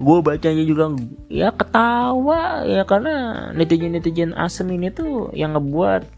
[0.00, 0.96] Gue bacanya juga
[1.28, 6.08] ya ketawa ya karena netizen netizen asem ini tuh yang ngebuat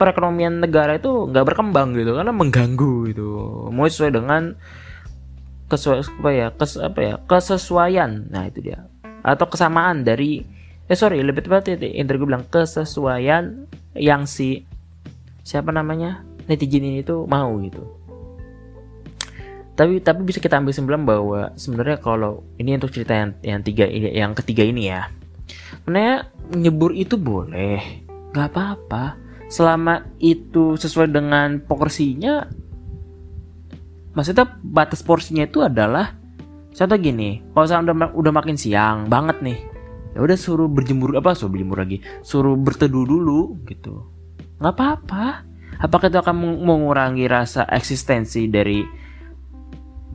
[0.00, 3.28] perekonomian negara itu nggak berkembang gitu karena mengganggu gitu.
[3.68, 4.56] Mau sesuai dengan
[5.68, 8.10] kesesuaian apa ya kes apa ya kesesuaian.
[8.32, 8.88] Nah itu dia.
[9.20, 10.40] Atau kesamaan dari
[10.88, 14.64] eh sorry lebih yang tadi gue bilang kesesuaian yang si
[15.44, 18.03] siapa namanya netizen ini tuh mau gitu
[19.74, 23.84] tapi tapi bisa kita ambil kesimpulan bahwa sebenarnya kalau ini untuk cerita yang yang tiga
[23.90, 25.10] ini yang ketiga ini ya
[25.82, 28.06] sebenarnya nyebur itu boleh.
[28.32, 29.04] Nggak apa-apa.
[29.50, 32.46] Selama itu sesuai dengan porsinya
[34.14, 36.14] maksudnya batas porsinya itu adalah
[36.70, 39.58] contoh gini kalau saya udah udah makin siang banget nih
[40.14, 44.06] ya udah suruh berjemur apa suruh berjemur lagi suruh berteduh dulu gitu.
[44.62, 45.26] Nggak apa-apa.
[45.82, 49.03] Apakah itu akan mengurangi rasa eksistensi dari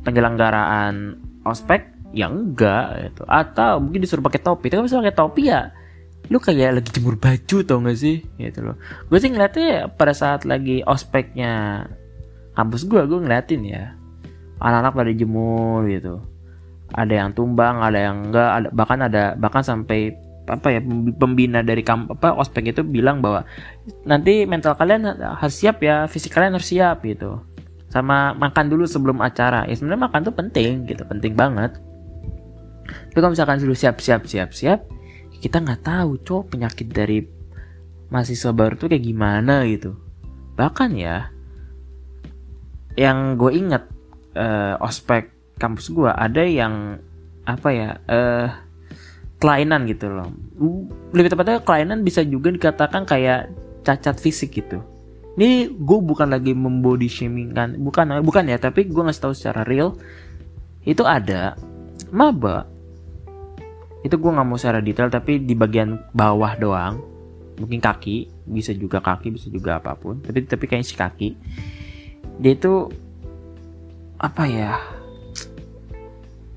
[0.03, 1.95] penyelenggaraan ospek?
[2.09, 3.23] Ya enggak gitu.
[3.29, 4.73] Atau mungkin disuruh pakai topi.
[4.73, 5.69] Tapi kalau pakai topi ya
[6.29, 8.21] lu kayak lagi jemur baju tau gak sih?
[8.37, 8.77] Gitu loh.
[9.09, 11.85] Gue sih ngeliatnya pada saat lagi ospeknya
[12.53, 13.95] kampus gue gue ngeliatin ya
[14.61, 16.21] anak-anak pada jemur gitu.
[16.93, 20.13] Ada yang tumbang ada yang enggak ada bahkan ada bahkan sampai
[20.49, 20.81] apa ya
[21.21, 23.45] pembina dari kamp apa ospek itu bilang bahwa
[24.01, 25.05] nanti mental kalian
[25.37, 27.37] harus siap ya fisik kalian harus siap gitu
[27.89, 29.65] sama makan dulu sebelum acara.
[29.65, 31.75] Ya sebenarnya makan tuh penting gitu penting banget.
[33.09, 34.79] Tapi kalau misalkan sudah siap siap siap siap
[35.39, 37.25] kita nggak tahu cowok penyakit dari
[38.09, 39.97] mahasiswa baru tuh kayak gimana gitu.
[40.57, 41.33] Bahkan ya
[42.97, 43.83] yang gue inget
[44.37, 46.99] uh, ospek kampus gue ada yang
[47.47, 48.47] apa ya eh uh,
[49.41, 50.29] kelainan gitu loh.
[51.15, 53.49] Lebih tepatnya kelainan bisa juga dikatakan kayak
[53.87, 54.83] cacat fisik gitu
[55.39, 57.79] ini gue bukan lagi membody shaming kan.
[57.79, 59.95] Bukan bukan ya tapi gue ngasih tahu secara real
[60.83, 61.55] itu ada
[62.11, 62.67] maba.
[64.03, 66.99] Itu gue nggak mau secara detail tapi di bagian bawah doang.
[67.55, 70.19] Mungkin kaki bisa juga kaki bisa juga apa pun.
[70.19, 71.29] Tapi tapi kayaknya si kaki.
[72.43, 72.91] Dia itu
[74.19, 74.75] apa ya?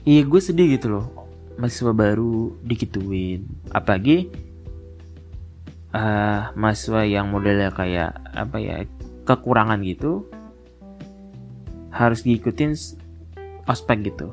[0.02, 1.06] Iya gue sedih gitu loh.
[1.54, 3.46] Mahasiswa baru dikituin.
[3.70, 4.26] Apalagi
[5.92, 8.76] uh, mahasiswa yang modelnya kayak apa ya
[9.28, 10.26] kekurangan gitu
[11.92, 12.72] harus diikutin
[13.68, 14.32] ospek gitu.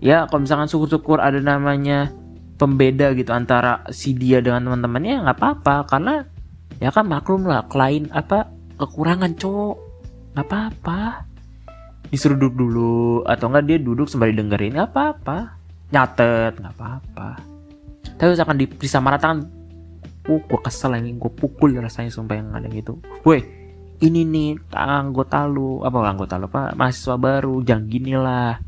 [0.00, 2.12] Ya kalau misalkan syukur-syukur ada namanya
[2.56, 5.76] pembeda gitu antara si dia dengan teman-temannya nggak apa-apa.
[5.88, 6.14] Karena
[6.80, 8.48] ya kan maklum lah klien apa
[8.80, 9.76] kekurangan cowok.
[10.36, 11.00] Nggak apa-apa.
[12.12, 15.38] Disuruh duduk dulu atau enggak dia duduk sembari dengerin nggak apa-apa.
[15.92, 17.28] Nyatet nggak apa-apa.
[18.16, 19.36] Tapi misalkan disamaratakan
[20.26, 22.98] uh gue kesel ini gue pukul rasanya sumpah yang ada gitu.
[23.22, 23.42] Woi
[24.04, 28.60] ini nih anggota lu apa anggota lu pak mahasiswa baru jangan gini lah.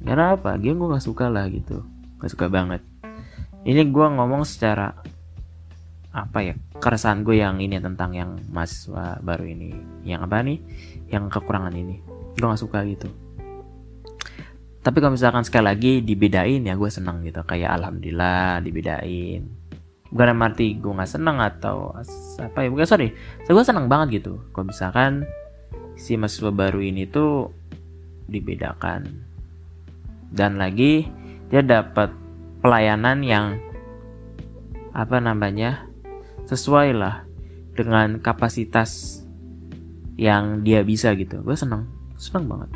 [0.00, 1.82] Karena apa gue nggak suka lah gitu.
[2.20, 2.82] Nggak suka banget.
[3.66, 4.94] Ini gue ngomong secara
[6.10, 9.74] apa ya keresahan gue yang ini tentang yang mahasiswa baru ini.
[10.06, 10.58] Yang apa nih?
[11.12, 12.00] Yang kekurangan ini.
[12.38, 13.10] Gue gak suka gitu.
[14.80, 17.44] Tapi kalau misalkan sekali lagi dibedain ya gue senang gitu.
[17.44, 19.59] Kayak alhamdulillah dibedain
[20.10, 21.94] bukan arti gue nggak senang atau
[22.42, 23.14] apa ya bukan sorry.
[23.46, 24.42] So, gue senang banget gitu.
[24.50, 25.24] Kalau misalkan
[25.94, 27.54] si mahasiswa baru ini tuh
[28.26, 29.06] dibedakan.
[30.30, 31.06] Dan lagi
[31.50, 32.10] dia dapat
[32.62, 33.46] pelayanan yang
[34.90, 35.86] apa namanya
[36.50, 37.22] sesuai lah
[37.78, 39.22] dengan kapasitas
[40.18, 41.38] yang dia bisa gitu.
[41.46, 41.86] Gue senang
[42.18, 42.70] seneng banget.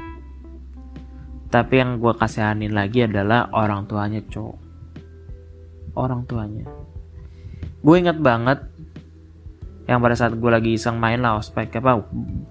[1.51, 4.59] Tapi yang gue kasihanin lagi adalah orang tuanya cowok.
[5.95, 6.67] Orang tuanya
[7.85, 8.65] gue inget banget
[9.85, 12.01] yang pada saat gue lagi iseng main lah ospek apa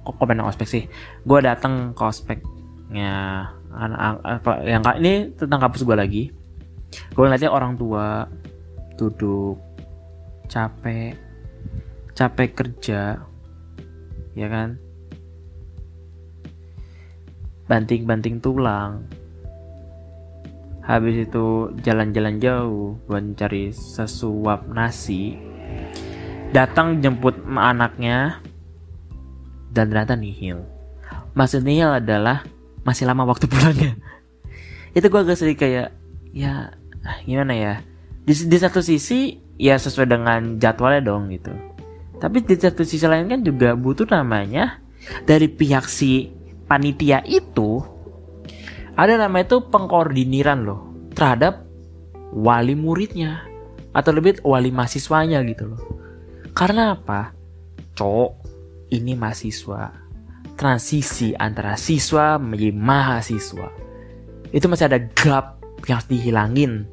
[0.05, 0.83] kok main ospek sih?
[1.25, 6.23] Gue datang ke ospeknya apa yang ini tentang kampus gue lagi.
[7.17, 8.29] Gue ngeliatnya orang tua
[8.93, 9.57] duduk
[10.45, 11.17] capek
[12.13, 13.17] capek kerja
[14.37, 14.77] ya kan?
[17.65, 19.09] Banting-banting tulang
[20.83, 25.39] habis itu jalan-jalan jauh buat cari sesuap nasi.
[26.51, 28.43] Datang jemput anaknya
[29.73, 30.61] dan ternyata nihil.
[31.33, 32.45] Maksud nihil adalah
[32.85, 33.97] masih lama waktu pulangnya.
[34.97, 35.89] Itu gue agak sedih kayak
[36.29, 36.77] ya
[37.25, 37.73] gimana ya?
[38.21, 41.49] Di, di satu sisi ya sesuai dengan jadwalnya dong gitu.
[42.21, 44.77] Tapi di satu sisi lain kan juga butuh namanya
[45.25, 46.29] dari pihak si
[46.69, 47.81] panitia itu
[48.93, 51.65] ada nama itu pengkoordiniran loh terhadap
[52.33, 53.45] wali muridnya
[53.93, 55.81] atau lebih wali mahasiswanya gitu loh.
[56.53, 57.33] Karena apa?
[57.97, 58.31] Cok,
[58.93, 59.89] ini mahasiswa.
[60.53, 63.69] Transisi antara siswa menjadi mahasiswa.
[64.53, 65.57] Itu masih ada gap
[65.89, 66.85] yang harus dihilangin.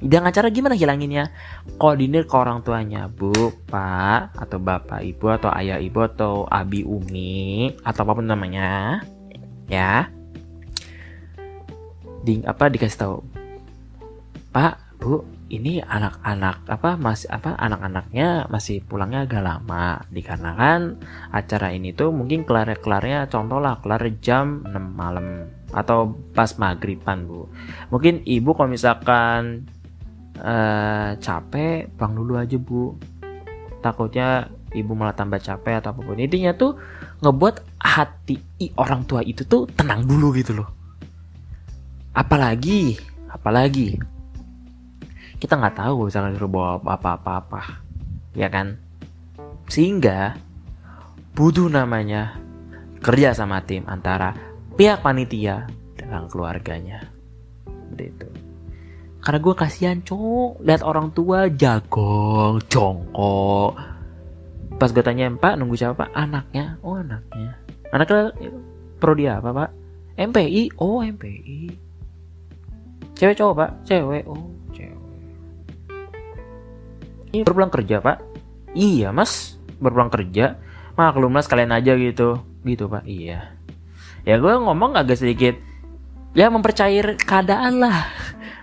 [0.00, 1.28] Dengan cara gimana hilanginnya?
[1.76, 7.74] Koordinir ke orang tuanya, bu, pak, atau bapak, ibu, atau ayah, ibu, atau abi, umi,
[7.84, 9.02] atau apa pun namanya
[9.68, 10.08] ya
[12.20, 13.16] di apa dikasih tahu
[14.52, 21.00] pak bu ini anak-anak apa masih apa anak-anaknya masih pulangnya agak lama dikarenakan
[21.34, 27.26] acara ini tuh mungkin kelar kelarnya contoh lah kelar jam 6 malam atau pas maghriban
[27.26, 27.50] bu.
[27.90, 29.70] Mungkin ibu kalau misalkan
[30.38, 32.94] uh, capek pulang dulu aja bu.
[33.80, 36.18] Takutnya ibu malah tambah capek atau apa pun.
[36.18, 36.78] Intinya tuh
[37.22, 38.38] ngebuat hati
[38.78, 40.79] orang tua itu tuh tenang dulu gitu loh
[42.20, 43.00] apalagi?
[43.32, 43.96] Apalagi?
[45.40, 47.80] Kita nggak tahu misalnya disuruh bawa apa-apa-apa.
[48.36, 48.76] Ya kan?
[49.72, 50.36] Sehingga
[51.32, 52.36] butuh namanya
[53.00, 54.36] kerja sama tim antara
[54.76, 55.64] pihak panitia
[55.96, 57.08] dengan keluarganya.
[57.96, 58.28] Itu.
[59.24, 60.60] Karena gue kasihan cowok.
[60.60, 63.72] Lihat orang tua jagong jongkok.
[64.76, 66.04] Pas gue tanya pak nunggu siapa?
[66.04, 66.76] Pak anaknya.
[66.84, 67.56] Oh anaknya.
[67.92, 68.32] Anaknya
[69.00, 69.70] prodi apa pak?
[70.20, 71.89] MPI oh MPI
[73.20, 73.70] cewek cowok pak.
[73.84, 74.24] Cewek.
[74.24, 74.96] Oh cewek.
[77.36, 78.16] Ini baru pulang kerja pak.
[78.72, 79.60] Iya mas.
[79.76, 80.56] Baru pulang kerja.
[80.96, 82.40] Maklum lah sekalian aja gitu.
[82.64, 83.04] Gitu pak.
[83.04, 83.52] Iya.
[84.24, 85.52] Ya gue ngomong agak sedikit
[86.32, 88.08] ya mempercair keadaan lah.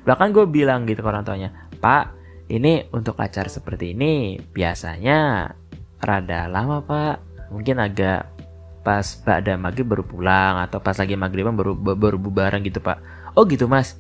[0.10, 2.18] Bahkan gue bilang gitu ke orang tuanya pak
[2.50, 5.54] ini untuk acara seperti ini biasanya
[6.02, 7.22] rada lama pak.
[7.54, 8.34] Mungkin agak
[8.82, 12.98] pas ada maghrib baru pulang atau pas lagi maghriban baru baru bubaran gitu pak.
[13.38, 14.00] Oh gitu mas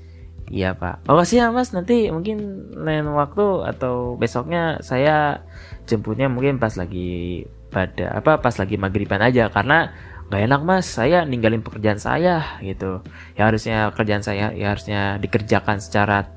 [0.51, 1.07] iya pak.
[1.11, 1.71] Oh sih ya mas?
[1.75, 5.43] Nanti mungkin lain waktu atau besoknya saya
[5.87, 9.51] jemputnya mungkin pas lagi pada apa pas lagi maghriban aja.
[9.51, 9.91] Karena
[10.27, 10.85] nggak enak mas.
[10.87, 13.03] Saya ninggalin pekerjaan saya gitu.
[13.35, 16.27] Ya harusnya kerjaan saya ya harusnya dikerjakan secara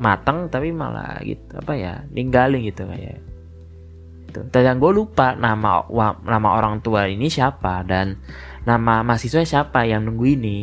[0.00, 3.20] matang tapi malah gitu apa ya ninggalin gitu kayak
[4.30, 4.40] gitu.
[4.54, 5.84] Dan gue lupa nama
[6.22, 8.16] nama orang tua ini siapa dan
[8.62, 10.58] nama mahasiswa siapa yang nunggu ini.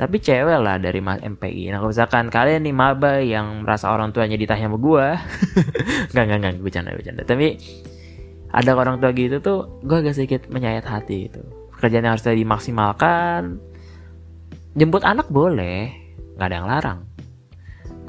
[0.00, 1.68] Tapi cewek lah dari mas MPI.
[1.68, 5.06] Nah kalau misalkan kalian nih maba yang merasa orang tuanya ditanya sama gue,
[6.16, 7.22] nggak nggak nggak bercanda bercanda.
[7.28, 7.60] Tapi
[8.48, 11.44] ada orang tua gitu tuh, gue agak sedikit menyayat hati itu.
[11.76, 13.60] Kerjaan yang harus dimaksimalkan.
[14.72, 15.92] Jemput anak boleh,
[16.40, 17.00] nggak ada yang larang.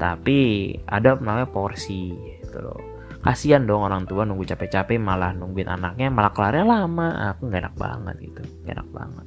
[0.00, 2.08] Tapi ada namanya porsi
[2.40, 2.80] gitu loh
[3.22, 7.76] kasihan dong orang tua nunggu capek-capek malah nungguin anaknya malah kelarnya lama aku nggak enak
[7.78, 9.26] banget gitu gak enak banget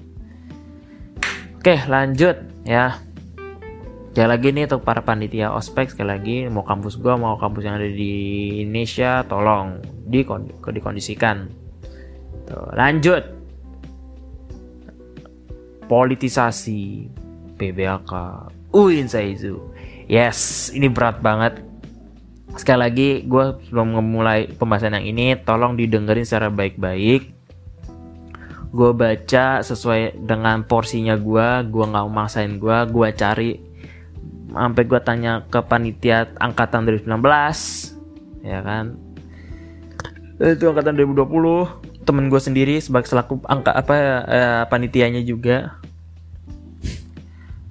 [1.65, 3.01] oke lanjut ya.
[4.13, 7.82] Sekali lagi nih untuk para panitia ospek sekali lagi mau kampus gua mau kampus yang
[7.82, 8.13] ada di
[8.62, 9.82] Indonesia tolong
[10.69, 11.49] dikondisikan.
[12.45, 13.25] Tuh, lanjut.
[15.89, 17.10] Politisasi
[17.58, 18.12] PBAK
[18.69, 19.58] Uin Saizu.
[20.06, 21.65] Yes ini berat banget.
[22.54, 27.35] Sekali lagi gue sebelum memulai pembahasan yang ini tolong didengerin secara baik-baik
[28.76, 33.52] gue baca sesuai dengan porsinya gue gue nggak maksain gue gue cari.
[34.52, 39.00] Sampai gue tanya ke panitia angkatan 2019 ya kan?
[40.44, 43.96] Itu angkatan 2020 temen gue sendiri sebagai selaku angka apa
[44.28, 45.80] eh, panitianya juga.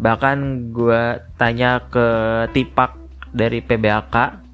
[0.01, 1.03] Bahkan gue
[1.37, 2.09] tanya ke
[2.57, 2.97] tipak
[3.31, 4.45] dari PBAK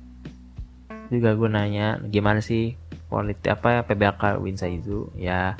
[1.11, 2.79] juga gue nanya gimana sih
[3.11, 5.59] politik apa ya PBAK Winsaizu ya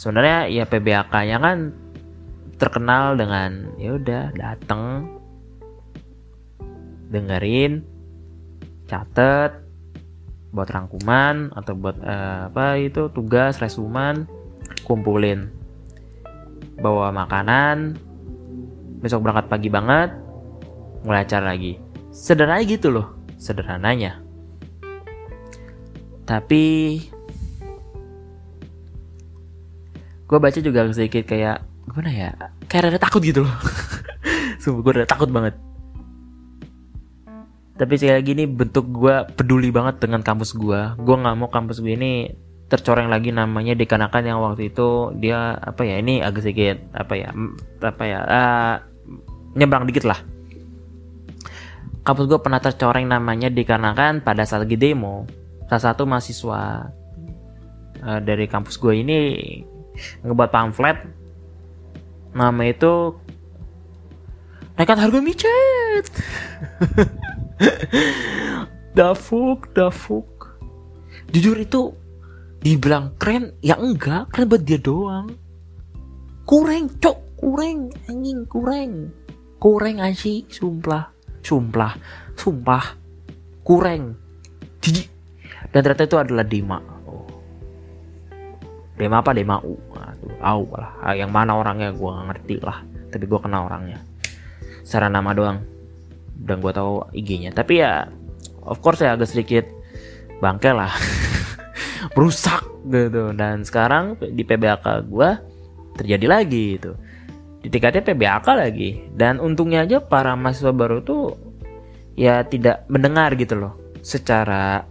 [0.00, 1.76] sebenarnya ya PBAK-nya kan
[2.56, 5.12] terkenal dengan ya udah dateng
[7.12, 7.84] dengerin
[8.88, 9.60] catet
[10.56, 14.24] buat rangkuman atau buat uh, apa itu tugas resuman
[14.88, 15.52] kumpulin.
[16.80, 18.00] Bawa makanan
[19.04, 20.16] besok berangkat pagi banget
[21.04, 21.76] mulai acara lagi.
[22.08, 24.24] Sederhana gitu loh sederhananya.
[26.24, 26.96] Tapi
[30.30, 31.58] gue baca juga sedikit kayak
[31.90, 32.30] gimana ya
[32.70, 33.56] kayak ada takut gitu loh.
[34.62, 35.58] Sumpah gue udah takut banget.
[37.74, 41.82] Tapi sekali lagi ini bentuk gue peduli banget dengan kampus gue gue nggak mau kampus
[41.82, 42.30] gue ini
[42.70, 47.34] tercoreng lagi namanya dikarenakan yang waktu itu dia apa ya ini agak sedikit apa ya
[47.82, 48.74] apa ya uh,
[49.58, 50.22] nyebrang dikit lah.
[52.06, 55.26] Kampus gue pernah tercoreng namanya dikarenakan pada saat lagi demo
[55.66, 56.86] salah satu mahasiswa
[58.06, 59.18] uh, dari kampus gue ini
[60.22, 60.98] ngebuat pamflet.
[62.30, 63.18] Nama itu
[64.78, 66.06] naikkan harga micet.
[68.98, 70.26] Dafuk dafuk.
[71.30, 71.94] Jujur itu
[72.60, 75.30] dibilang keren ya enggak keren buat dia doang.
[76.44, 79.14] Kurang cok kurang anjing kurang
[79.62, 81.94] kurang anjing sumpah sumpah
[82.34, 82.84] sumpah.
[83.60, 84.18] Kurang
[84.82, 85.06] jijik
[85.70, 86.99] dan ternyata itu adalah Dema oh.
[89.00, 89.32] Dema apa?
[89.32, 89.80] Dema U.
[89.96, 90.92] Aduh, au lah.
[91.00, 91.88] Ah, yang mana orangnya?
[91.96, 92.84] Gue gak ngerti lah.
[93.08, 93.96] Tapi gue kenal orangnya.
[94.84, 95.64] Secara nama doang.
[96.36, 98.08] Dan gue tahu IG-nya tapi ya
[98.64, 99.64] of course ya agak sedikit
[100.44, 100.92] bangke lah.
[102.16, 103.32] Berusak gitu.
[103.32, 105.30] Dan sekarang di PBAK gue
[105.96, 106.92] terjadi lagi gitu.
[107.64, 109.00] Di tingkatnya PBAK lagi.
[109.16, 111.40] Dan untungnya aja para mahasiswa baru tuh
[112.20, 113.80] ya tidak mendengar gitu loh.
[114.04, 114.84] Secara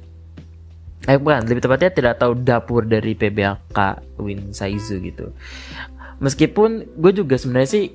[1.09, 3.77] eh bukan lebih tepatnya tidak tahu dapur dari PBAK
[4.21, 5.33] Win Saizu gitu.
[6.21, 7.85] Meskipun gue juga sebenarnya sih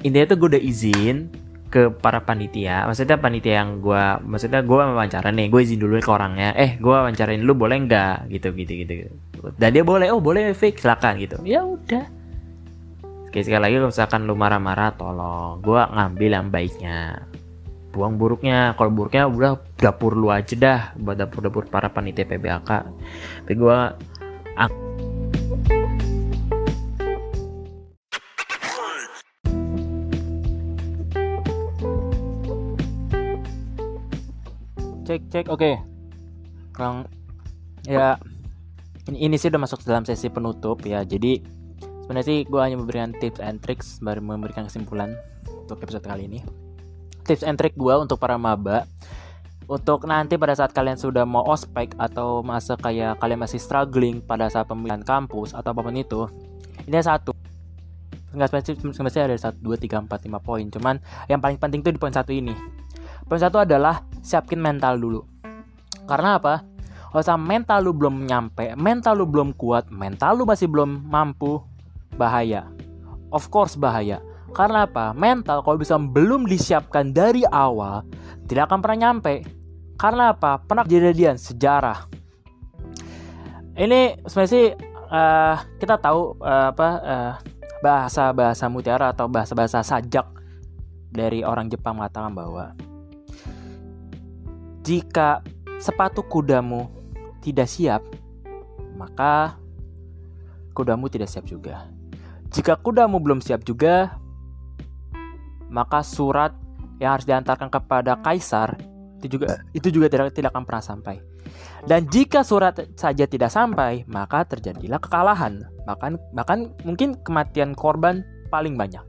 [0.00, 1.28] intinya tuh gue udah izin
[1.68, 2.88] ke para panitia.
[2.88, 6.56] Maksudnya panitia yang gue maksudnya gue wawancara nih gue izin dulu ke orangnya.
[6.56, 8.32] Eh gue wawancarain lu boleh nggak?
[8.32, 8.94] Gitu gitu gitu
[9.58, 11.36] dan dia boleh oh boleh fix silakan gitu.
[11.42, 12.06] Ya udah.
[13.26, 15.58] Oke, sekali lagi kalau misalkan lu marah-marah tolong.
[15.64, 17.26] Gue ngambil yang baiknya
[17.92, 18.72] buang buruknya.
[18.74, 20.80] Kalau buruknya udah dapur lu aja dah.
[20.96, 22.70] Buat dapur dapur para panitia PBAK
[23.44, 23.78] tapi gue
[35.12, 35.60] cek cek oke.
[35.60, 35.74] Okay.
[37.84, 38.16] Ya
[39.10, 41.04] ini, ini sih udah masuk dalam sesi penutup ya.
[41.04, 41.42] Jadi
[42.06, 45.12] sebenarnya sih gue hanya memberikan tips and tricks baru memberikan kesimpulan
[45.50, 46.61] untuk episode kali ini
[47.24, 48.86] tips and trick gue untuk para maba.
[49.70, 54.50] Untuk nanti pada saat kalian sudah mau ospek atau masa kayak kalian masih struggling pada
[54.50, 56.26] saat pemilihan kampus atau apa pun itu
[56.84, 57.32] ini ada satu.
[58.32, 60.66] Nggak spesifik ada satu dua tiga empat lima poin.
[60.66, 60.98] Cuman
[61.30, 62.52] yang paling penting tuh di poin satu ini.
[63.24, 65.22] Poin satu adalah siapin mental dulu.
[66.10, 66.66] Karena apa?
[67.12, 71.60] Kalau mental lu belum nyampe mental lu belum kuat mental lu masih belum mampu
[72.16, 72.66] bahaya.
[73.28, 78.04] Of course bahaya karena apa mental kalau bisa belum disiapkan dari awal
[78.46, 79.62] tidak akan pernah nyampe
[80.02, 80.58] karena apa?
[80.58, 82.10] Pernah kejadian sejarah.
[83.78, 84.66] Ini sebenarnya sih
[85.14, 87.32] uh, kita tahu uh, apa uh,
[87.86, 90.26] bahasa bahasa mutiara atau bahasa bahasa sajak
[91.14, 92.74] dari orang Jepang mengatakan bahwa
[94.82, 95.38] jika
[95.78, 96.90] sepatu kudamu
[97.38, 98.02] tidak siap,
[98.98, 99.54] maka
[100.74, 101.86] kudamu tidak siap juga.
[102.50, 104.18] Jika kudamu belum siap juga,
[105.72, 106.52] maka surat
[107.00, 108.76] yang harus diantarkan kepada kaisar
[109.18, 111.16] itu juga itu juga tidak tidak akan pernah sampai.
[111.82, 115.66] Dan jika surat saja tidak sampai, maka terjadilah kekalahan.
[115.82, 119.02] Bahkan bahkan mungkin kematian korban paling banyak.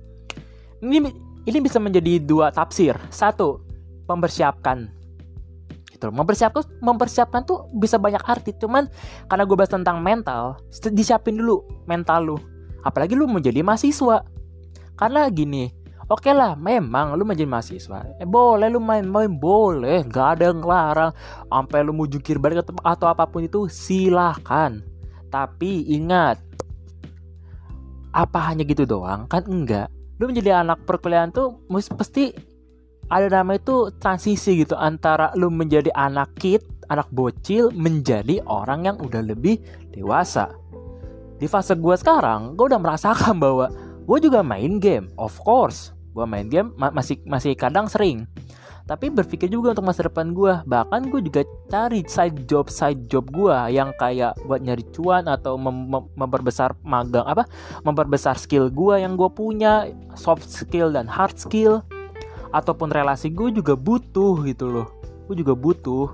[0.82, 0.97] Ini
[1.45, 2.97] ini bisa menjadi dua tafsir.
[3.14, 3.61] Satu,
[4.09, 4.89] mempersiapkan
[6.03, 8.91] gitu mempersiapkan mempersiapkan tuh bisa banyak arti cuman
[9.32, 10.59] karena gue bahas tentang mental
[10.91, 12.38] disiapin dulu mental lu
[12.84, 14.28] apalagi lu mau jadi mahasiswa
[14.99, 15.72] karena gini
[16.14, 18.22] Oke okay lah, memang lu menjadi mahasiswa.
[18.22, 20.05] Eh, boleh lu main-main, boleh.
[20.05, 21.09] Gak ada yang ngelarang.
[21.49, 24.78] Sampai lu mau jungkir balik atau apa pun itu, silahkan.
[25.34, 26.38] Tapi ingat,
[28.14, 29.26] apa hanya gitu doang?
[29.26, 29.89] Kan enggak.
[30.22, 31.66] Lu menjadi anak perkuliahan tuh
[31.97, 32.30] pasti
[33.09, 36.61] ada nama itu transisi gitu antara lu menjadi anak kid,
[36.93, 39.57] anak bocil menjadi orang yang udah lebih
[39.89, 40.53] dewasa.
[41.41, 43.74] Di fase gue sekarang, gue udah merasakan bahwa
[44.05, 48.30] gue juga main game of course gue main game ma masih masih kadang sering.
[48.84, 53.32] Tapi berpikir juga untuk masa depan gue bahkan gue juga cari side job side job
[53.32, 57.47] gue yang kayak buat nyari cuan atau mem mem memperbesar magang apa
[57.88, 59.88] memperbesar skill gue yang gue punya
[60.20, 61.82] soft skill dan hard skill.
[62.53, 64.88] Ataupun relasi gue juga butuh gitu loh.
[65.26, 66.14] Gue juga butuh.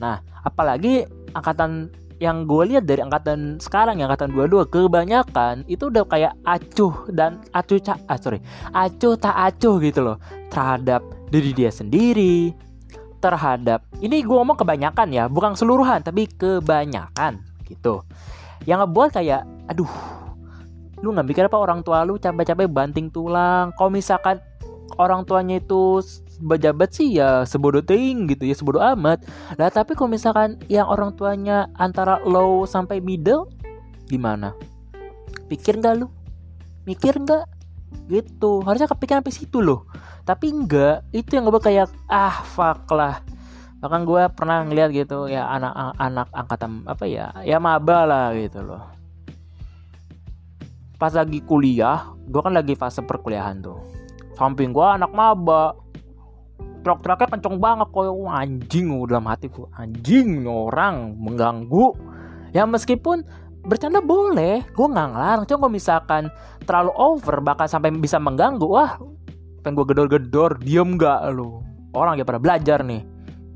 [0.00, 1.90] Nah apalagi angkatan
[2.22, 7.42] yang gue lihat dari angkatan sekarang yang angkatan 22 kebanyakan itu udah kayak acuh dan
[7.50, 8.38] acuh cak ah, sorry
[8.70, 10.16] acuh tak acuh gitu loh
[10.48, 11.02] terhadap
[11.34, 12.54] diri dia sendiri
[13.18, 18.04] terhadap ini gue ngomong kebanyakan ya bukan seluruhan tapi kebanyakan gitu.
[18.68, 19.88] Yang ngebuat kayak aduh
[21.00, 24.40] lu nggak mikir apa orang tua lu capek-capek banting tulang kalau misalkan
[24.96, 26.00] orang tuanya itu
[26.42, 29.22] pejabat sih ya sebodoh ting gitu ya sebodoh amat.
[29.58, 33.50] Lah tapi kalau misalkan yang orang tuanya antara low sampai middle
[34.10, 34.54] gimana?
[35.46, 36.08] Pikir nggak lu?
[36.84, 37.44] Mikir nggak?
[38.10, 38.52] Gitu.
[38.64, 39.88] Harusnya kepikiran sampai situ loh.
[40.24, 43.20] Tapi enggak itu yang gue kayak ah fuck lah.
[43.84, 48.80] Bahkan gue pernah ngeliat gitu ya anak-anak angkatan apa ya ya maba lah gitu loh.
[50.96, 53.76] Pas lagi kuliah gue kan lagi fase perkuliahan tuh.
[54.34, 55.83] Samping gue anak maba
[56.84, 61.96] teriak-teriaknya kenceng banget kok anjing dalam hatiku anjing orang mengganggu.
[62.52, 63.24] Ya meskipun
[63.64, 65.46] bercanda boleh gue nggak ngelarang.
[65.48, 66.28] Cuma misalkan
[66.68, 69.00] terlalu over bakal sampai bisa mengganggu wah
[69.64, 71.64] pengen gue gedor-gedor diem nggak lo
[71.96, 73.00] orang ya pada belajar nih.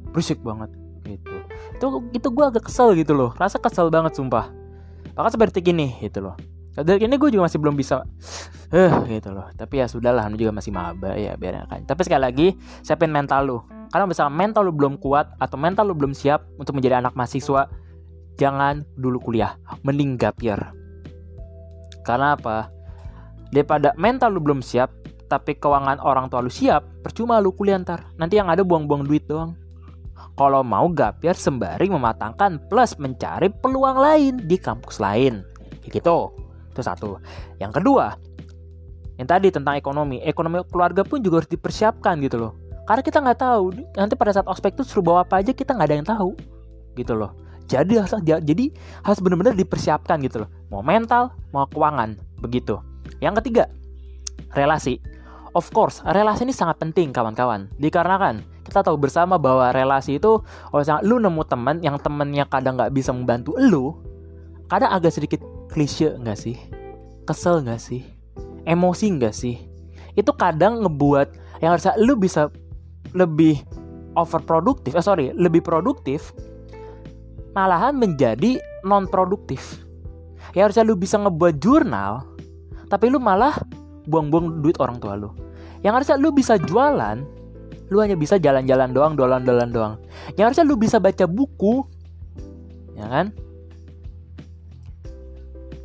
[0.08, 0.72] Berisik banget
[1.04, 1.34] gitu.
[1.76, 3.36] Itu itu gue agak kesel gitu loh.
[3.36, 4.48] Rasa kesel banget sumpah.
[5.12, 8.06] Bahkan seperti ini gitu loh dari ini gue juga masih belum bisa
[8.68, 9.48] eh uh, gitu loh.
[9.56, 12.48] Tapi ya sudahlah juga masih maba ya biar kan tapi sekali lagi
[12.84, 13.58] siapin mental lu.
[13.88, 17.66] Karena misalnya mental lu belum kuat atau mental lu belum siap untuk menjadi anak mahasiswa
[18.36, 19.56] jangan dulu kuliah.
[19.82, 20.60] Mending gap year.
[22.04, 22.68] Karena apa?
[23.48, 24.92] Daripada mental lu belum siap
[25.28, 28.12] tapi keuangan orang tua lu siap percuma lu kuliah ntar.
[28.20, 29.56] Nanti yang ada buang-buang duit doang.
[30.38, 35.42] Kalau mau gap year sembari mematangkan plus mencari peluang lain di kampus lain.
[35.82, 36.47] Gitu
[36.78, 37.18] itu satu.
[37.58, 38.14] Yang kedua,
[39.18, 42.52] yang tadi tentang ekonomi, ekonomi keluarga pun juga harus dipersiapkan gitu loh.
[42.86, 43.64] Karena kita nggak tahu
[43.98, 46.30] nanti pada saat ospek itu suruh bawa apa aja kita nggak ada yang tahu
[46.94, 47.34] gitu loh.
[47.68, 48.64] Jadi harus jadi
[49.04, 50.48] harus benar-benar dipersiapkan gitu loh.
[50.72, 52.80] Mau mental, mau keuangan, begitu.
[53.20, 53.64] Yang ketiga,
[54.56, 55.02] relasi.
[55.52, 57.68] Of course, relasi ini sangat penting kawan-kawan.
[57.76, 62.92] Dikarenakan kita tahu bersama bahwa relasi itu, kalau lu nemu teman yang temennya kadang nggak
[62.92, 63.96] bisa membantu lu,
[64.68, 66.56] kadang agak sedikit klise nggak sih?
[67.28, 68.02] Kesel nggak sih?
[68.64, 69.56] Emosi nggak sih?
[70.16, 72.50] Itu kadang ngebuat yang harusnya lu bisa
[73.14, 73.60] lebih
[74.18, 76.34] overproduktif eh sorry lebih produktif
[77.54, 79.80] malahan menjadi non produktif
[80.52, 82.26] ya harusnya lu bisa ngebuat jurnal
[82.88, 83.54] tapi lu malah
[84.08, 85.30] buang-buang duit orang tua lu.
[85.84, 87.20] Yang harusnya lu bisa jualan
[87.88, 89.94] lu hanya bisa jalan-jalan doang dolan-dolan doang.
[90.36, 91.84] Yang harusnya lu bisa baca buku
[92.98, 93.30] ya kan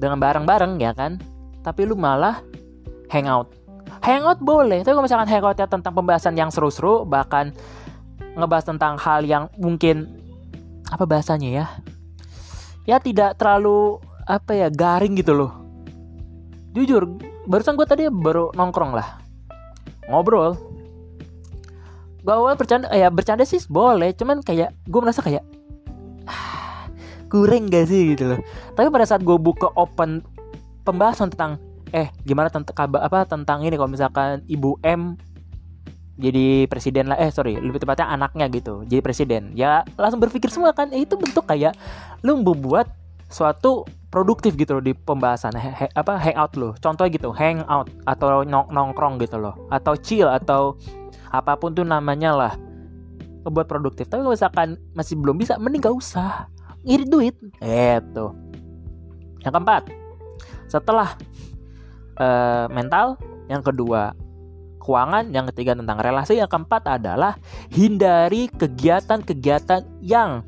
[0.04, 1.16] dengan bareng-bareng ya kan?
[1.64, 2.44] Tapi lu malah
[3.08, 3.56] hangout.
[4.04, 7.56] Hangout boleh tapi kalau misalkan hangoutnya tentang pembahasan yang seru-seru bahkan
[8.36, 10.12] ngebahas tentang hal yang mungkin
[10.92, 11.66] apa bahasanya ya?
[12.84, 15.52] Ya tidak terlalu apa ya garing gitu loh.
[16.76, 17.08] Jujur
[17.48, 19.24] barusan gue tadi baru nongkrong lah.
[20.12, 20.60] Ngobrol.
[22.24, 25.44] Gue awal bercanda ya bercanda sih boleh cuman kayak gue merasa kayak
[27.34, 28.40] kurang gak sih gitu loh.
[28.78, 30.22] Tapi pada saat gue buka open
[30.86, 31.58] pembahasan tentang
[31.90, 35.18] eh gimana tentang kabar apa tentang ini kalau misalkan ibu M
[36.18, 40.74] jadi presiden lah eh sorry lebih tepatnya anaknya gitu jadi presiden ya langsung berpikir semua
[40.74, 41.78] kan eh, itu bentuk kayak
[42.26, 42.90] lu membuat
[43.30, 48.42] suatu produktif gitu loh di pembahasan he, he, apa hangout lo contoh gitu hangout atau
[48.42, 50.74] nong nongkrong gitu loh atau chill atau
[51.30, 52.54] apa pun tuh namanya lah
[53.44, 54.08] membuat produktif.
[54.08, 56.48] Tapi kalau misalkan masih belum bisa mending gak usah
[56.84, 57.36] ngirit duit.
[57.60, 58.36] Itu
[59.44, 59.92] yang keempat
[60.72, 61.14] setelah
[62.18, 63.20] uh, mental,
[63.52, 64.16] yang kedua
[64.84, 67.40] keuangan, yang ketiga tentang relasi, yang keempat adalah
[67.72, 70.44] hindari kegiatan-kegiatan yang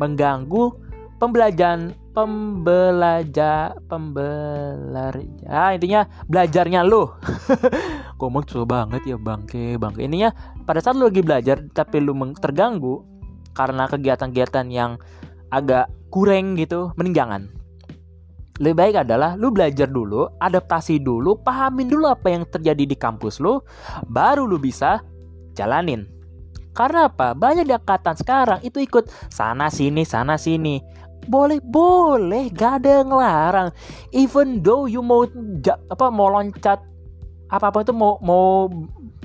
[0.00, 0.72] mengganggu
[1.20, 7.16] pembelajaran pembelajar pembelar ya intinya belajarnya lo
[8.20, 10.04] ngomong susah banget ya bangke bangke.
[10.04, 10.28] Ininya
[10.68, 13.00] pada saat lo lagi belajar tapi lo terganggu
[13.56, 15.00] karena kegiatan-kegiatan yang
[15.52, 17.42] agak kurang gitu mending jangan
[18.60, 23.40] lebih baik adalah lu belajar dulu, adaptasi dulu, pahamin dulu apa yang terjadi di kampus
[23.40, 23.64] lu,
[24.06, 25.00] baru lu bisa
[25.56, 26.04] jalanin.
[26.76, 27.32] Karena apa?
[27.32, 27.74] Banyak di
[28.22, 30.78] sekarang itu ikut sana sini, sana sini.
[31.24, 33.68] Boleh, boleh, gak ada yang ngelarang.
[34.12, 35.24] Even though you mau
[35.88, 36.80] apa mau loncat
[37.52, 38.68] apa apa itu mau mau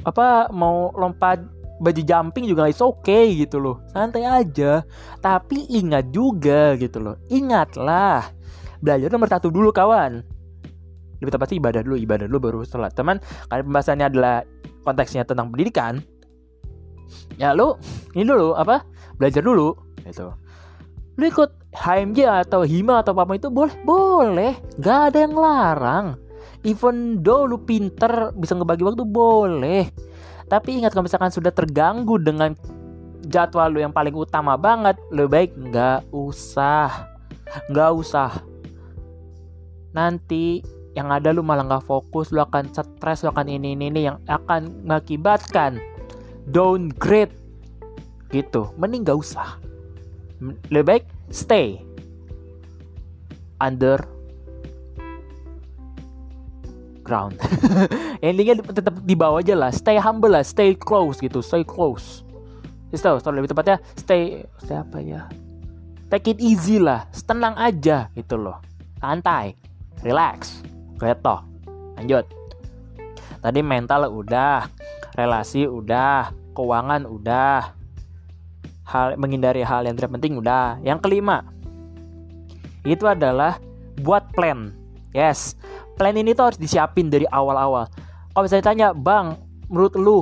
[0.04, 1.40] apa mau lompat
[1.78, 3.82] baju jumping juga is okay gitu loh.
[3.94, 4.82] Santai aja.
[5.22, 7.16] Tapi ingat juga gitu loh.
[7.30, 8.34] Ingatlah.
[8.82, 10.22] Belajar nomor satu dulu kawan.
[11.18, 12.94] Lebih tepatnya ibadah dulu ibadah dulu baru sholat.
[12.94, 13.18] Teman
[13.50, 14.36] karena pembahasannya adalah
[14.86, 16.02] konteksnya tentang pendidikan.
[17.40, 17.78] Ya lu
[18.14, 18.86] ini dulu apa?
[19.18, 19.74] Belajar dulu
[20.06, 20.34] gitu.
[21.18, 24.54] Lu ikut HMJ atau HIMA atau apa itu boleh boleh.
[24.78, 26.08] Gak ada yang larang.
[26.66, 29.90] Even though lu pinter bisa ngebagi waktu boleh
[30.48, 32.56] tapi ingat kalau misalkan sudah terganggu dengan
[33.28, 37.12] jadwal lu yang paling utama banget lebih baik nggak usah.
[37.68, 38.32] Nggak usah.
[39.92, 40.64] Nanti
[40.96, 44.18] yang ada lu malah nggak fokus lu akan stres lu akan ini ini ini yang
[44.26, 45.84] akan mengakibatkan
[46.48, 47.36] downgrade.
[48.32, 48.72] Gitu.
[48.76, 49.56] Mending gak usah.
[50.72, 51.80] Lebih baik stay
[53.64, 54.17] under
[57.08, 57.40] ground.
[58.20, 59.72] Intinya tetap di bawah aja lah.
[59.72, 62.28] Stay humble lah stay close gitu stay close.
[62.92, 65.32] Itu, lebih tepatnya stay stay apa ya?
[66.12, 68.60] Take it easy lah tenang aja gitu loh.
[69.00, 69.56] Santai
[70.04, 70.60] relax
[71.00, 71.40] reto.
[71.96, 72.28] Lanjut.
[73.40, 74.68] Tadi mental udah
[75.16, 77.74] relasi udah keuangan udah
[78.88, 80.80] hal menghindari hal yang tidak penting udah.
[80.84, 81.48] Yang kelima
[82.88, 83.60] itu adalah
[84.00, 84.72] buat plan.
[85.12, 85.58] Yes
[85.98, 87.90] plan ini tuh harus disiapin dari awal-awal.
[88.32, 89.34] Kalau misalnya tanya bang
[89.68, 90.22] menurut lu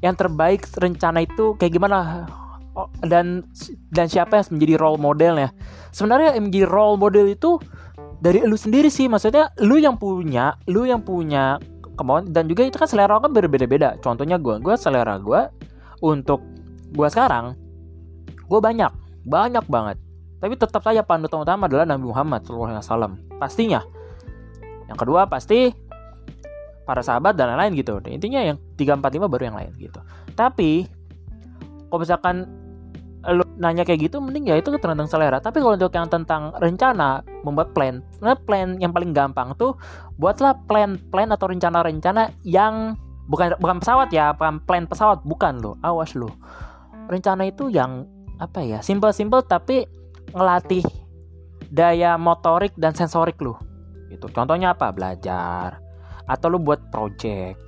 [0.00, 2.30] yang terbaik rencana itu kayak gimana?
[2.74, 3.46] Oh, dan
[3.90, 5.50] dan siapa yang menjadi role modelnya?
[5.90, 7.58] Sebenarnya yang menjadi role model itu
[8.22, 9.10] dari lu sendiri sih.
[9.10, 11.58] Maksudnya lu yang punya lu yang punya
[11.94, 13.98] kemauan dan juga itu kan selera kan berbeda-beda.
[13.98, 15.40] Contohnya gue gue selera gue
[16.02, 16.42] untuk
[16.94, 17.58] gue sekarang
[18.46, 18.90] gue banyak
[19.26, 19.98] banyak banget.
[20.38, 23.80] Tapi tetap saja panutan utama adalah Nabi Muhammad SAW pastinya
[24.88, 25.72] yang kedua pasti
[26.84, 27.96] para sahabat dan lain-lain gitu.
[28.08, 30.00] Intinya yang 345 baru yang lain gitu.
[30.36, 30.84] Tapi
[31.88, 32.36] kalau misalkan
[33.24, 35.40] lu nanya kayak gitu mending ya itu tentang selera.
[35.40, 38.04] Tapi kalau untuk yang tentang rencana membuat plan.
[38.20, 39.80] Nah plan yang paling gampang tuh
[40.20, 45.24] buatlah plan plan atau rencana-rencana yang bukan bukan pesawat ya bukan plan pesawat.
[45.24, 46.28] Bukan lo awas lo
[47.08, 48.08] rencana itu yang
[48.40, 49.86] apa ya simple-simple tapi
[50.34, 50.84] ngelatih
[51.70, 53.56] daya motorik dan sensorik lo
[54.12, 55.80] itu contohnya apa belajar
[56.24, 57.60] atau lo buat project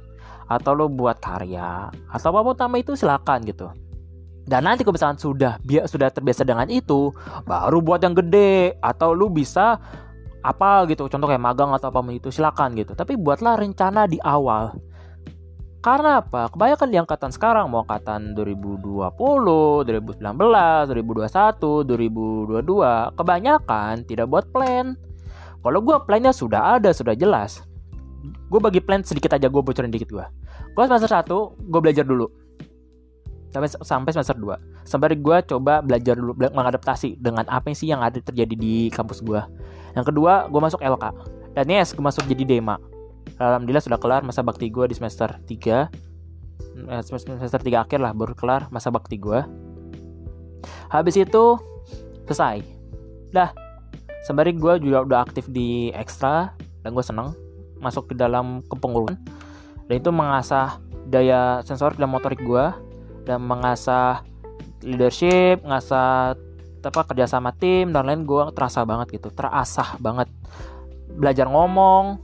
[0.47, 3.69] atau lo buat karya atau apa apa itu silakan gitu
[4.47, 7.11] dan nanti kalau misalkan sudah biar sudah terbiasa dengan itu,
[7.43, 9.75] baru buat yang gede atau lu bisa
[10.39, 12.95] apa gitu, contoh kayak magang atau apa itu silakan gitu.
[12.95, 14.71] Tapi buatlah rencana di awal.
[15.83, 16.47] Karena apa?
[16.51, 19.19] Kebanyakan di angkatan sekarang mau angkatan 2020,
[19.83, 24.95] 2019, 2021, 2022, kebanyakan tidak buat plan.
[25.67, 27.67] Kalau gue plannya sudah ada, sudah jelas.
[28.47, 30.27] Gue bagi plan sedikit aja, gue bocorin dikit gue.
[30.79, 31.27] Gue semester 1,
[31.67, 32.31] gue belajar dulu.
[33.51, 34.87] Sampai, sampai semester 2.
[34.87, 39.43] Sampai gue coba belajar dulu, mengadaptasi dengan apa sih yang ada terjadi di kampus gue.
[39.99, 41.05] Yang kedua, gue masuk LK.
[41.59, 42.79] Dan yes, gue masuk jadi DEMA
[43.37, 48.33] alhamdulillah sudah kelar masa bakti gue di semester 3 eh, semester 3 akhir lah baru
[48.33, 49.43] kelar masa bakti gue
[50.89, 51.45] habis itu
[52.27, 52.63] selesai
[53.35, 53.51] dah
[54.27, 56.51] sembari gue juga udah aktif di ekstra
[56.83, 57.31] dan gue seneng
[57.79, 59.15] masuk ke dalam kepengurusan.
[59.87, 62.67] Dan itu mengasah daya sensorik dan motorik gue
[63.23, 64.27] dan mengasah
[64.83, 66.35] leadership mengasah
[66.87, 70.27] apa kerja sama tim dan lain gue terasa banget gitu terasah banget.
[71.15, 72.19] Belajar ngomong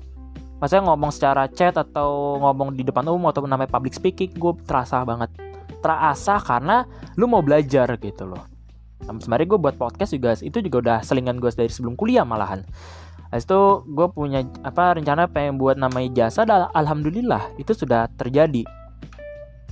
[0.59, 5.07] maksudnya ngomong secara chat atau ngomong di depan umum atau namanya public speaking gue terasa
[5.07, 5.31] banget.
[5.79, 6.83] Terasa karena
[7.15, 8.52] lu mau belajar gitu loh
[9.03, 12.63] sembari gue buat podcast juga itu juga udah selingan gue dari sebelum kuliah malahan.
[13.33, 18.63] Habis itu gue punya apa rencana pengen buat namanya jasa dan alhamdulillah itu sudah terjadi.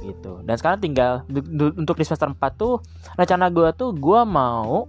[0.01, 0.33] Gitu.
[0.49, 1.29] Dan sekarang tinggal
[1.77, 2.81] untuk di semester 4 tuh
[3.21, 4.89] rencana gue tuh gue mau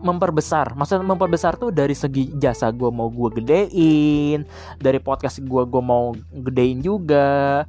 [0.00, 0.78] memperbesar.
[0.78, 4.46] Maksudnya memperbesar tuh dari segi jasa gue mau gue gedein
[4.78, 7.66] dari podcast gue gue mau gedein juga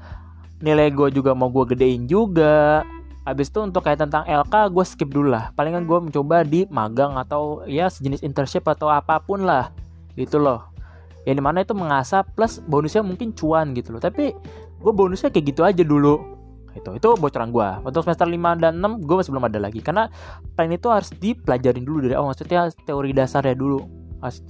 [0.62, 2.86] nilai gue juga mau gue gedein juga
[3.22, 5.53] Habis itu untuk kayak tentang LK gue skip dulu lah.
[5.53, 9.69] Palingan gue mencoba di magang atau ya sejenis internship atau apa pun lah
[10.17, 10.72] Gitu loh.
[11.24, 14.01] Yang di mana itu mengasah plus bonusnya mungkin cuan gitu loh.
[14.01, 14.34] Tapi
[14.82, 16.41] gue bonusnya kayak gitu aja dulu
[16.72, 19.80] itu itu bocoran gue untuk semester 5 dan 6 gue masih belum ada lagi.
[19.84, 20.07] Karena
[20.55, 22.32] plan itu harus dipelajarin dulu dari awal.
[22.34, 23.80] Maksudnya teori dasarnya dulu.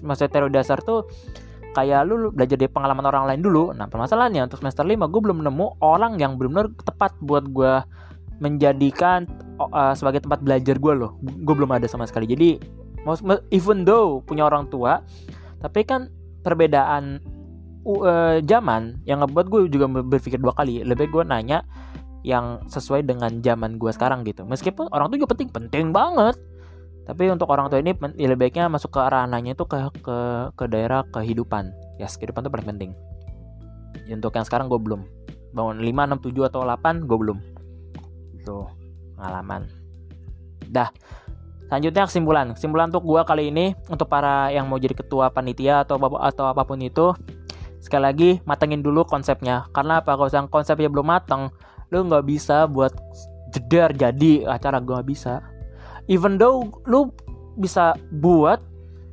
[0.06, 1.10] Maksudnya teori dasar tuh
[1.72, 3.74] kayak lu belajar dari pengalaman orang lain dulu.
[3.74, 7.74] Nah permasalahannya untuk semester 5 gue belum nemu orang yang benar-benar tepat buat gue
[8.42, 9.30] menjadikan
[9.62, 11.22] uh, sebagai tempat belajar gue loh.
[11.22, 12.26] Gue belum ada sama sekali.
[12.26, 12.58] Jadi
[13.54, 15.02] even though punya orang tua
[15.62, 16.10] tapi kan
[16.42, 17.22] perbedaan
[17.86, 20.82] uh, zaman yang ngebuat gue juga berpikir dua kali.
[20.82, 21.62] Lebih gue nanya
[22.26, 24.42] yang sesuai dengan zaman gue sekarang gitu.
[24.46, 26.34] Meskipun orang tua juga penting penting banget.
[27.02, 30.18] Tapi untuk orang tua ini ya lebih baiknya masuk ke ranahnya itu ke ke
[30.54, 31.74] ke daerah kehidupan.
[32.02, 32.92] Ya yes, kehidupan itu paling penting.
[34.10, 35.02] Untuk yang sekarang gue belum.
[35.52, 37.61] Bangun 5, 6, 7 atau 8 gue belum
[38.42, 38.66] itu
[39.14, 39.70] pengalaman.
[40.66, 40.90] Dah
[41.70, 42.46] selanjutnya kesimpulan.
[42.58, 46.66] Kesimpulan untuk gue kali ini untuk para yang mau jadi ketua panitia atau atau apa
[46.66, 47.14] pun itu
[47.80, 49.70] sekali lagi matengin dulu konsepnya.
[49.72, 50.18] Karena apa?
[50.18, 51.54] Kalau konsepnya belum matang
[51.92, 52.92] lu nggak bisa buat
[53.52, 55.46] jeder jadi acara gue nggak bisa.
[56.10, 57.14] Even though lu
[57.56, 58.60] bisa buat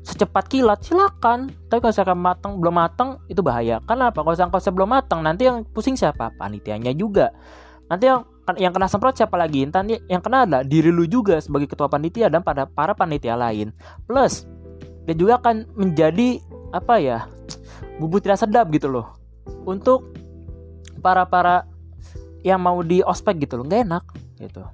[0.08, 1.52] secepat kilat silakan.
[1.68, 3.84] Tapi kalau misalkan matang belum matang itu bahaya.
[3.84, 4.24] Karena apa?
[4.24, 6.32] Kalau misalkan konsep belum matang nanti yang pusing siapa?
[6.38, 7.28] Panitianya juga.
[7.92, 8.24] Nanti yang
[8.56, 9.68] yang kena semprot siapa lagi?
[9.68, 13.74] Nanti yang kena adalah diri lu juga sebagai ketua panitia dan pada para panitia lain.
[14.08, 14.48] Plus
[15.04, 16.40] dia juga akan menjadi
[16.72, 17.28] apa ya
[18.00, 19.12] bubuk tidak sedap gitu loh.
[19.68, 20.08] Untuk
[21.04, 21.68] para para
[22.40, 23.68] yang mau di ospek gitu loh.
[23.68, 24.04] Nggak enak
[24.40, 24.64] gitu.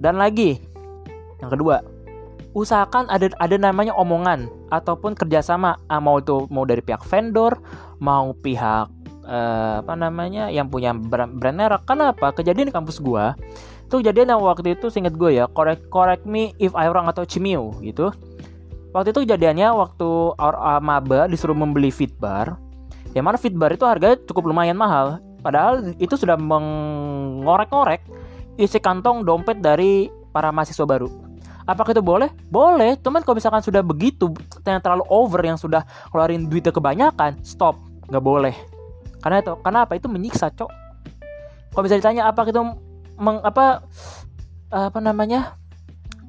[0.00, 0.56] Dan lagi
[1.42, 1.82] yang kedua
[2.52, 7.58] usahakan ada ada namanya omongan ataupun kerjasama ah, mau itu mau dari pihak vendor
[7.96, 13.38] mau pihak eh, apa namanya yang punya brand, brand merek kenapa kejadian di kampus gua
[13.86, 17.28] itu kejadian yang waktu itu singkat gue ya correct correct me if I wrong atau
[17.28, 18.08] cimio gitu
[18.96, 20.08] waktu itu kejadiannya waktu
[20.40, 22.56] our, uh, maba disuruh membeli fitbar
[23.12, 28.06] yang mana fitbar itu harganya cukup lumayan mahal Padahal itu sudah mengorek-ngorek
[28.56, 31.10] isi kantong dompet dari para mahasiswa baru.
[31.66, 32.30] Apakah itu boleh?
[32.46, 32.94] Boleh.
[33.02, 34.30] Cuman kalau misalkan sudah begitu,
[34.66, 37.78] yang terlalu over, yang sudah keluarin duitnya kebanyakan, stop.
[38.10, 38.54] Nggak boleh.
[39.22, 39.92] Karena itu, karena apa?
[39.94, 40.70] Itu menyiksa, cok.
[41.72, 42.60] Kalau bisa ditanya apa itu
[43.16, 43.80] meng, apa
[44.68, 45.56] apa namanya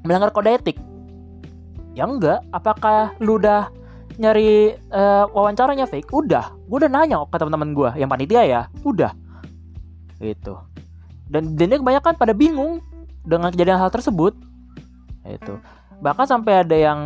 [0.08, 0.78] melanggar kode etik?
[1.98, 2.46] Ya enggak.
[2.56, 3.68] Apakah lu udah
[4.16, 6.54] nyari uh, wawancaranya fake udah.
[6.70, 8.62] Gue udah nanya ke teman-teman gue yang panitia ya?
[8.88, 9.12] Udah.
[10.24, 10.56] Itu
[11.34, 12.78] dan dan dia kebanyakan pada bingung
[13.26, 14.38] dengan kejadian hal tersebut.
[15.26, 15.58] Itu
[16.04, 17.00] bahkan sampai ada yang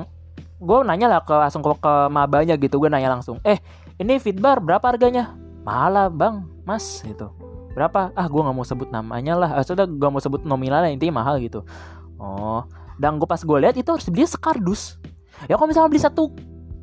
[0.58, 2.76] gue nanya lah ke langsung ke, ke mabanya gitu.
[2.82, 3.62] Gue nanya langsung eh
[4.02, 5.38] ini fitbar berapa harganya
[5.68, 6.48] malah bang.
[6.64, 7.28] Mas itu
[7.76, 8.16] berapa?
[8.16, 9.50] Ah gue nggak mau sebut namanya lah.
[9.60, 11.68] Ah, sudah gue mau sebut nominalnya intinya mahal gitu.
[12.16, 12.64] Oh
[12.98, 14.98] dan gue pas gue lihat itu harus beli sekardus.
[15.46, 16.34] Ya kalau misalnya beli satu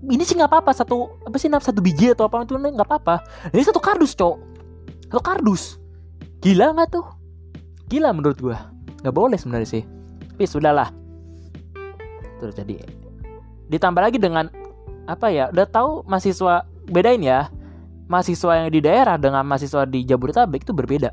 [0.05, 3.25] ini sih nggak apa-apa satu apa sih satu biji atau apa itu nggak apa-apa.
[3.51, 4.37] Ini satu kardus cok.
[5.11, 5.81] Satu kardus.
[6.45, 7.07] Gila nggak tuh?
[7.91, 8.71] Gila menurut gua.
[9.03, 9.83] Nggak boleh sebenarnya sih.
[10.37, 10.93] Tapi sudahlah.
[12.39, 12.79] Terus jadi.
[13.73, 14.47] Ditambah lagi dengan
[15.05, 17.53] apa ya udah tahu mahasiswa bedain ya
[18.09, 21.11] mahasiswa yang di daerah dengan mahasiswa di Jabodetabek itu berbeda.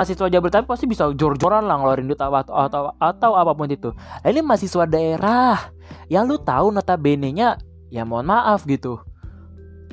[0.00, 3.92] Mahasiswa Jabodetabek pasti bisa jor-joran lah ngeluarin duit atau, atau, atau, apa pun itu.
[3.92, 5.72] Nah, ini mahasiswa daerah
[6.08, 7.60] yang lu tahu notabene-nya
[7.92, 9.00] ya mohon maaf gitu.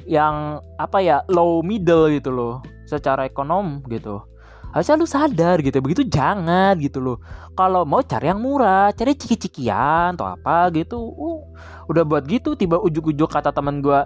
[0.07, 4.23] Yang apa ya low middle gitu loh secara ekonom gitu.
[4.71, 7.17] Harusnya lu sadar gitu begitu jangan gitu loh.
[7.57, 11.41] Kalau mau cari yang murah cari ciki-cikian atau apa gitu uh,
[11.91, 13.99] udah buat gitu tiba ujuk-ujuk kata temen gue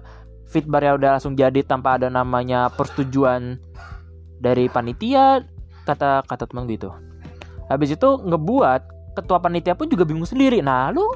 [0.52, 3.56] fitbar ya udah langsung jadi tanpa ada namanya persetujuan
[4.44, 5.48] dari panitia
[5.88, 6.92] kata kata temen gitu.
[7.72, 10.60] Habis itu ngebuat ketua panitia pun juga bingung sendiri.
[10.60, 11.08] Nah lu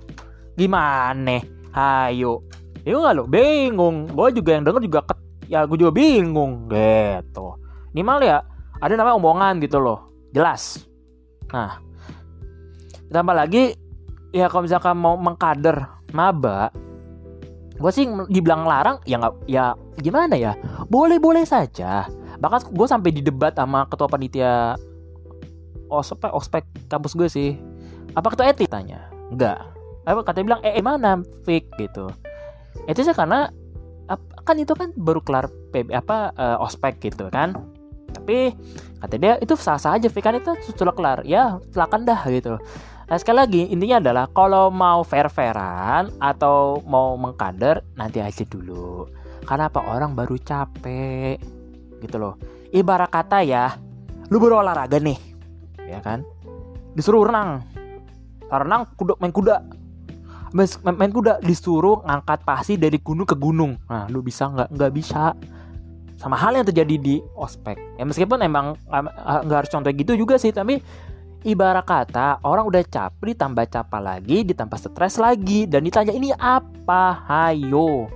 [0.55, 1.43] gimana
[1.75, 2.47] ayo.
[2.88, 4.07] Iya gak lo bingung.
[4.07, 5.19] Gue juga yang denger juga ket,
[5.51, 7.59] ya gue juga bingung gitu.
[7.91, 8.38] Minimal ya
[8.79, 10.07] ada namanya omongan gitu loh.
[10.31, 10.79] Jelas.
[11.51, 11.83] Nah
[13.11, 13.75] ditambah lagi
[14.31, 16.71] ya kalau misalkan mau mengkader maba
[17.76, 20.55] gue sih dibilang larang ya nggak ya gimana ya?
[20.88, 22.07] Boleh boleh saja.
[22.39, 24.80] Bahkan gue sampai di debat sama ketua panitia
[25.91, 27.49] ospek ospek kampus gue sih.
[28.15, 28.71] Apa ketua etik?
[28.71, 29.11] Tanya.
[29.28, 32.13] Enggak apa katanya bilang eh, eh mana fake gitu.
[32.86, 33.49] Itu sih karena
[34.45, 37.57] kan itu kan baru kelar PB apa uh, ospek gitu kan.
[38.13, 38.53] Tapi
[39.01, 41.26] kata dia itu sah sah aja kan itu sudah kelar.
[41.26, 42.61] Ya silakan dah gitu
[43.06, 49.06] nah sekali lagi intinya adalah kalau mau fair fairan atau mau mengkader nanti aja dulu.
[49.45, 49.86] Karena apa?
[49.86, 51.38] Orang baru capek.
[52.01, 52.41] Gitu loh.
[52.74, 53.78] Ibarat kata ya
[54.34, 55.22] lu baru olahraga nih.
[55.86, 56.26] Ya kan?
[56.97, 57.62] Disuruh renang.
[58.49, 59.62] Renang kuda main kuda.
[60.82, 61.45] Main kuda.
[61.45, 63.78] Disuruh ngangkat pasti dari gunung ke gunung.
[63.86, 64.74] Nah lu bisa nggak?
[64.74, 65.38] Nggak bisa.
[66.18, 67.78] Sama hal yang terjadi di ospek.
[68.01, 68.82] Ya meskipun emang
[69.45, 70.82] nggak harus contoh gitu juga sih tapi
[71.46, 77.22] ibarat kata orang udah capek ditambah capek lagi ditambah stres lagi dan ditanya ini apa?
[77.30, 78.10] Hayo.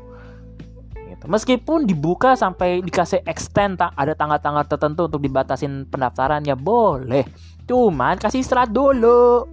[1.09, 1.25] Gitu.
[1.27, 7.27] meskipun dibuka sampai dikasih extend ada tanggal-tanggal tertentu untuk dibatasin pendaftaran ya boleh.
[7.67, 9.45] Cuman kasih istirahat dulu.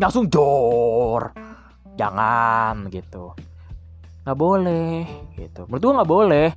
[0.00, 1.36] Langsung jor.
[1.94, 3.36] Jangan gitu.
[4.24, 5.04] Nggak boleh
[5.36, 5.68] gitu.
[5.68, 6.48] Menurut gue nggak boleh.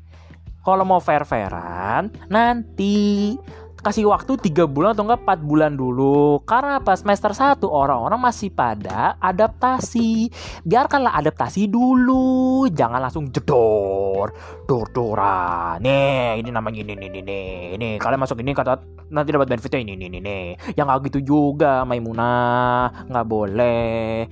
[0.64, 3.36] Kalau mau fair fairan nanti
[3.82, 6.42] kasih waktu tiga bulan atau enggak 4 bulan dulu.
[6.44, 10.30] Karena pas semester 1 orang-orang masih pada adaptasi.
[10.66, 12.66] Biarkanlah adaptasi dulu.
[12.74, 14.34] Jangan langsung jedor
[14.68, 15.80] dor-doran.
[15.82, 17.40] Nih ini namanya ini ini ini
[17.78, 17.90] ini.
[18.02, 18.82] Kalian masuk ini kata
[19.14, 20.40] nanti dapat benefitnya ini ini ini
[20.76, 23.08] yang nggak gitu juga Maimunah.
[23.08, 24.28] Nggak boleh.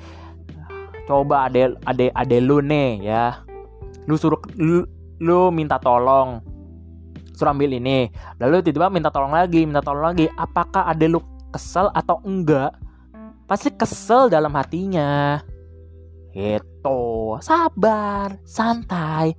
[1.06, 3.46] Coba ade ade ade lu nih ya.
[4.10, 4.86] Lu suruh lu,
[5.22, 6.55] lu minta tolong
[7.36, 8.08] suruh ambil ini.
[8.40, 10.32] Lalu tiba-tiba minta tolong lagi minta tolong lagi.
[10.40, 11.20] Apakah ade lu
[11.52, 12.72] kesel atau enggak?
[13.46, 15.44] Pasti kesel dalam hatinya.
[16.32, 19.36] Itu sabar santai.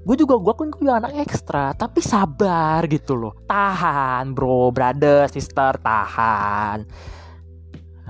[0.00, 3.36] Gue juga gue kan gue anak ekstra tapi sabar gitu loh.
[3.44, 6.88] Tahan bro brother sister tahan.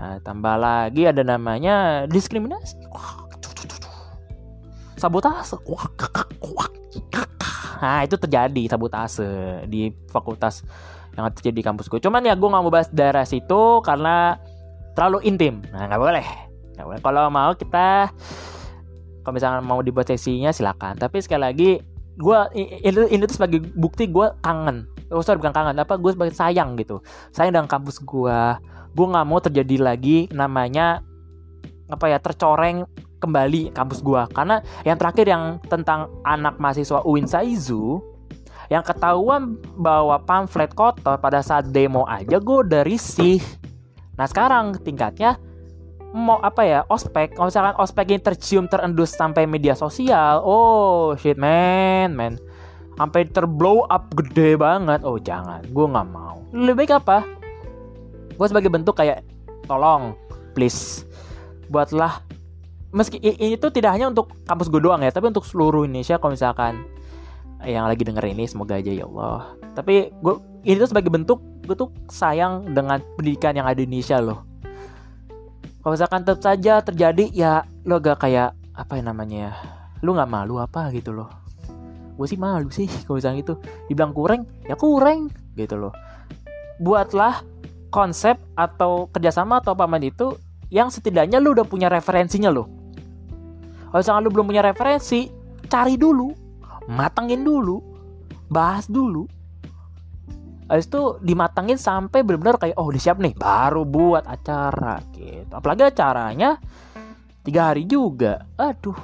[0.00, 2.78] Nah, tambah lagi ada namanya diskriminasi.
[5.00, 5.56] Sabotase.
[7.80, 10.62] Nah, itu terjadi sabotase di fakultas
[11.16, 11.98] yang terjadi di kampus gue.
[11.98, 14.36] Cuman ya gue nggak mau bahas daerah situ karena
[14.94, 15.64] terlalu intim.
[15.72, 16.26] Nah, nggak boleh.
[16.76, 17.00] Nggak boleh.
[17.00, 18.12] Kalau mau kita
[19.20, 20.96] kalau misalnya mau dibuat sesinya silakan.
[20.96, 21.70] Tapi sekali lagi
[22.20, 22.38] gue
[22.84, 24.84] ini, ini tuh sebagai bukti gue kangen.
[25.10, 27.00] Oh sorry bukan kangen apa gue sebagai sayang gitu.
[27.32, 28.40] Sayang dengan kampus gue
[28.90, 30.98] gue nggak mau terjadi lagi namanya
[31.90, 32.86] apa ya tercoreng
[33.20, 38.00] kembali kampus gue karena yang terakhir yang tentang anak mahasiswa UIN Saizu
[38.72, 43.42] yang ketahuan bawa pamflet kotor pada saat demo aja gue udah risih.
[44.14, 45.36] Nah sekarang tingkatnya
[46.14, 47.34] mau apa ya ospek.
[47.34, 52.38] Kalau misalkan ospek ini tercium terendus sampai media sosial oh shit man man.
[52.94, 55.02] Sampai terblow up gede banget.
[55.02, 56.38] Oh jangan gue nggak mau.
[56.54, 57.26] Lebih baik apa?
[58.38, 59.26] Gue sebagai bentuk kayak
[59.66, 60.14] tolong
[60.54, 61.02] please
[61.70, 62.22] buatlah
[62.90, 66.34] meski ini tuh tidak hanya untuk kampus gue doang ya tapi untuk seluruh Indonesia kalau
[66.34, 66.82] misalkan
[67.64, 69.52] yang lagi denger ini semoga aja ya Allah.
[69.76, 70.34] Tapi gue
[70.64, 74.48] ini tuh sebagai bentuk gue tuh sayang dengan pendidikan yang ada di Indonesia loh.
[75.80, 77.52] Kalau misalkan tetap saja terjadi ya
[77.88, 79.52] lo gak kayak apa yang namanya ya
[80.00, 81.28] lu nggak malu apa gitu loh.
[82.16, 83.54] Gue sih malu sih kalau misalnya itu
[83.92, 85.92] dibilang kurang ya kurang gitu loh.
[86.80, 87.44] Buatlah
[87.92, 90.32] konsep atau kerjasama atau paman itu
[90.72, 92.79] yang setidaknya lu udah punya referensinya lo.
[93.90, 95.26] Kalau misalnya lu belum punya referensi,
[95.66, 96.30] cari dulu,
[96.86, 97.82] matangin dulu,
[98.46, 99.26] bahas dulu.
[100.70, 105.50] Habis itu dimatangin sampai benar-benar kayak oh udah siap nih, baru buat acara gitu.
[105.50, 106.62] Apalagi acaranya
[107.42, 108.46] tiga hari juga.
[108.54, 108.94] Aduh,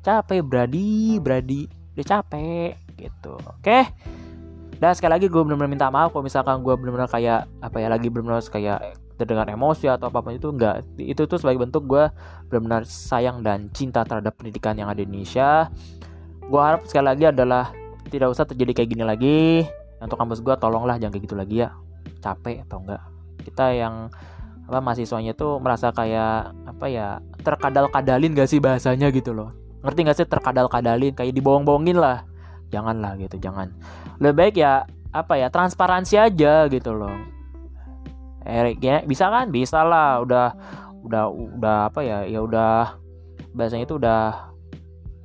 [0.00, 3.78] capek beradi, beradi, udah capek gitu oke
[4.80, 8.08] dan sekali lagi gue benar-benar minta maaf kalau misalkan gue benar-benar kayak apa ya lagi
[8.10, 12.10] benar-benar kayak terdengar emosi atau apa pun itu enggak itu tuh sebagai bentuk gue
[12.48, 15.68] benar-benar sayang dan cinta terhadap pendidikan yang ada di Indonesia.
[16.42, 17.70] Gue harap sekali lagi adalah
[18.10, 19.40] tidak usah terjadi kayak gini lagi.
[20.02, 21.70] Untuk kampus gue tolonglah jangan kayak gitu lagi ya.
[22.18, 23.02] Capek atau enggak
[23.42, 24.08] kita yang
[24.70, 29.50] apa mahasiswanya tuh merasa kayak apa ya terkadal-kadalin gak sih bahasanya gitu loh.
[29.82, 31.12] Ngerti gak sih terkadal-kadalin?
[31.12, 32.22] Kayak dibohong-bohongin lah.
[32.70, 33.74] Janganlah gitu jangan.
[34.22, 37.41] Lebih baik ya apa ya transparansi aja gitu loh
[38.46, 39.48] Erik ya bisa kan?
[39.50, 40.54] Bisa lah udah
[41.02, 42.96] udah udah apa ya ya udah
[43.52, 44.52] bahasanya itu udah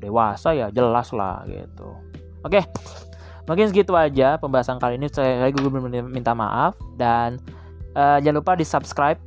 [0.01, 1.93] dewasa ya jelas lah gitu.
[2.45, 2.65] Oke
[3.47, 5.07] mungkin segitu aja pembahasan kali ini.
[5.09, 5.61] Saya gue
[6.03, 7.39] minta maaf dan
[7.95, 9.19] uh, jangan lupa di subscribe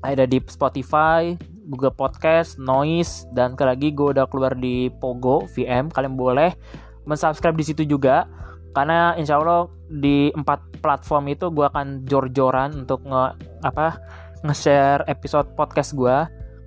[0.00, 1.36] ada di Spotify
[1.70, 5.86] Google Podcast, Noise, dan lagi gue udah keluar di Pogo VM.
[5.86, 6.50] Kalian boleh
[7.06, 8.26] mensubscribe di situ juga,
[8.70, 13.24] karena insya Allah di empat platform itu gue akan jor-joran untuk nge
[13.66, 13.98] apa
[14.46, 16.16] nge-share episode podcast gue,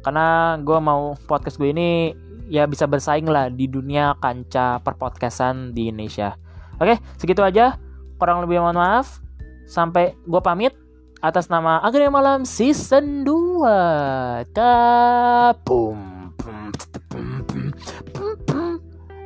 [0.04, 2.14] karena gue mau podcast gue ini
[2.52, 6.36] ya bisa bersaing lah di dunia kancah perpodcastan di Indonesia.
[6.78, 7.80] Oke, segitu aja.
[8.20, 9.24] Kurang lebih mohon maaf.
[9.64, 10.76] Sampai gue pamit
[11.24, 14.52] atas nama Akhirnya Malam Season 2.
[14.52, 15.98] Kapum.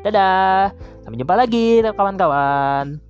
[0.05, 0.96] Dadah.
[1.07, 3.06] Sampai jumpa lagi kawan-kawan.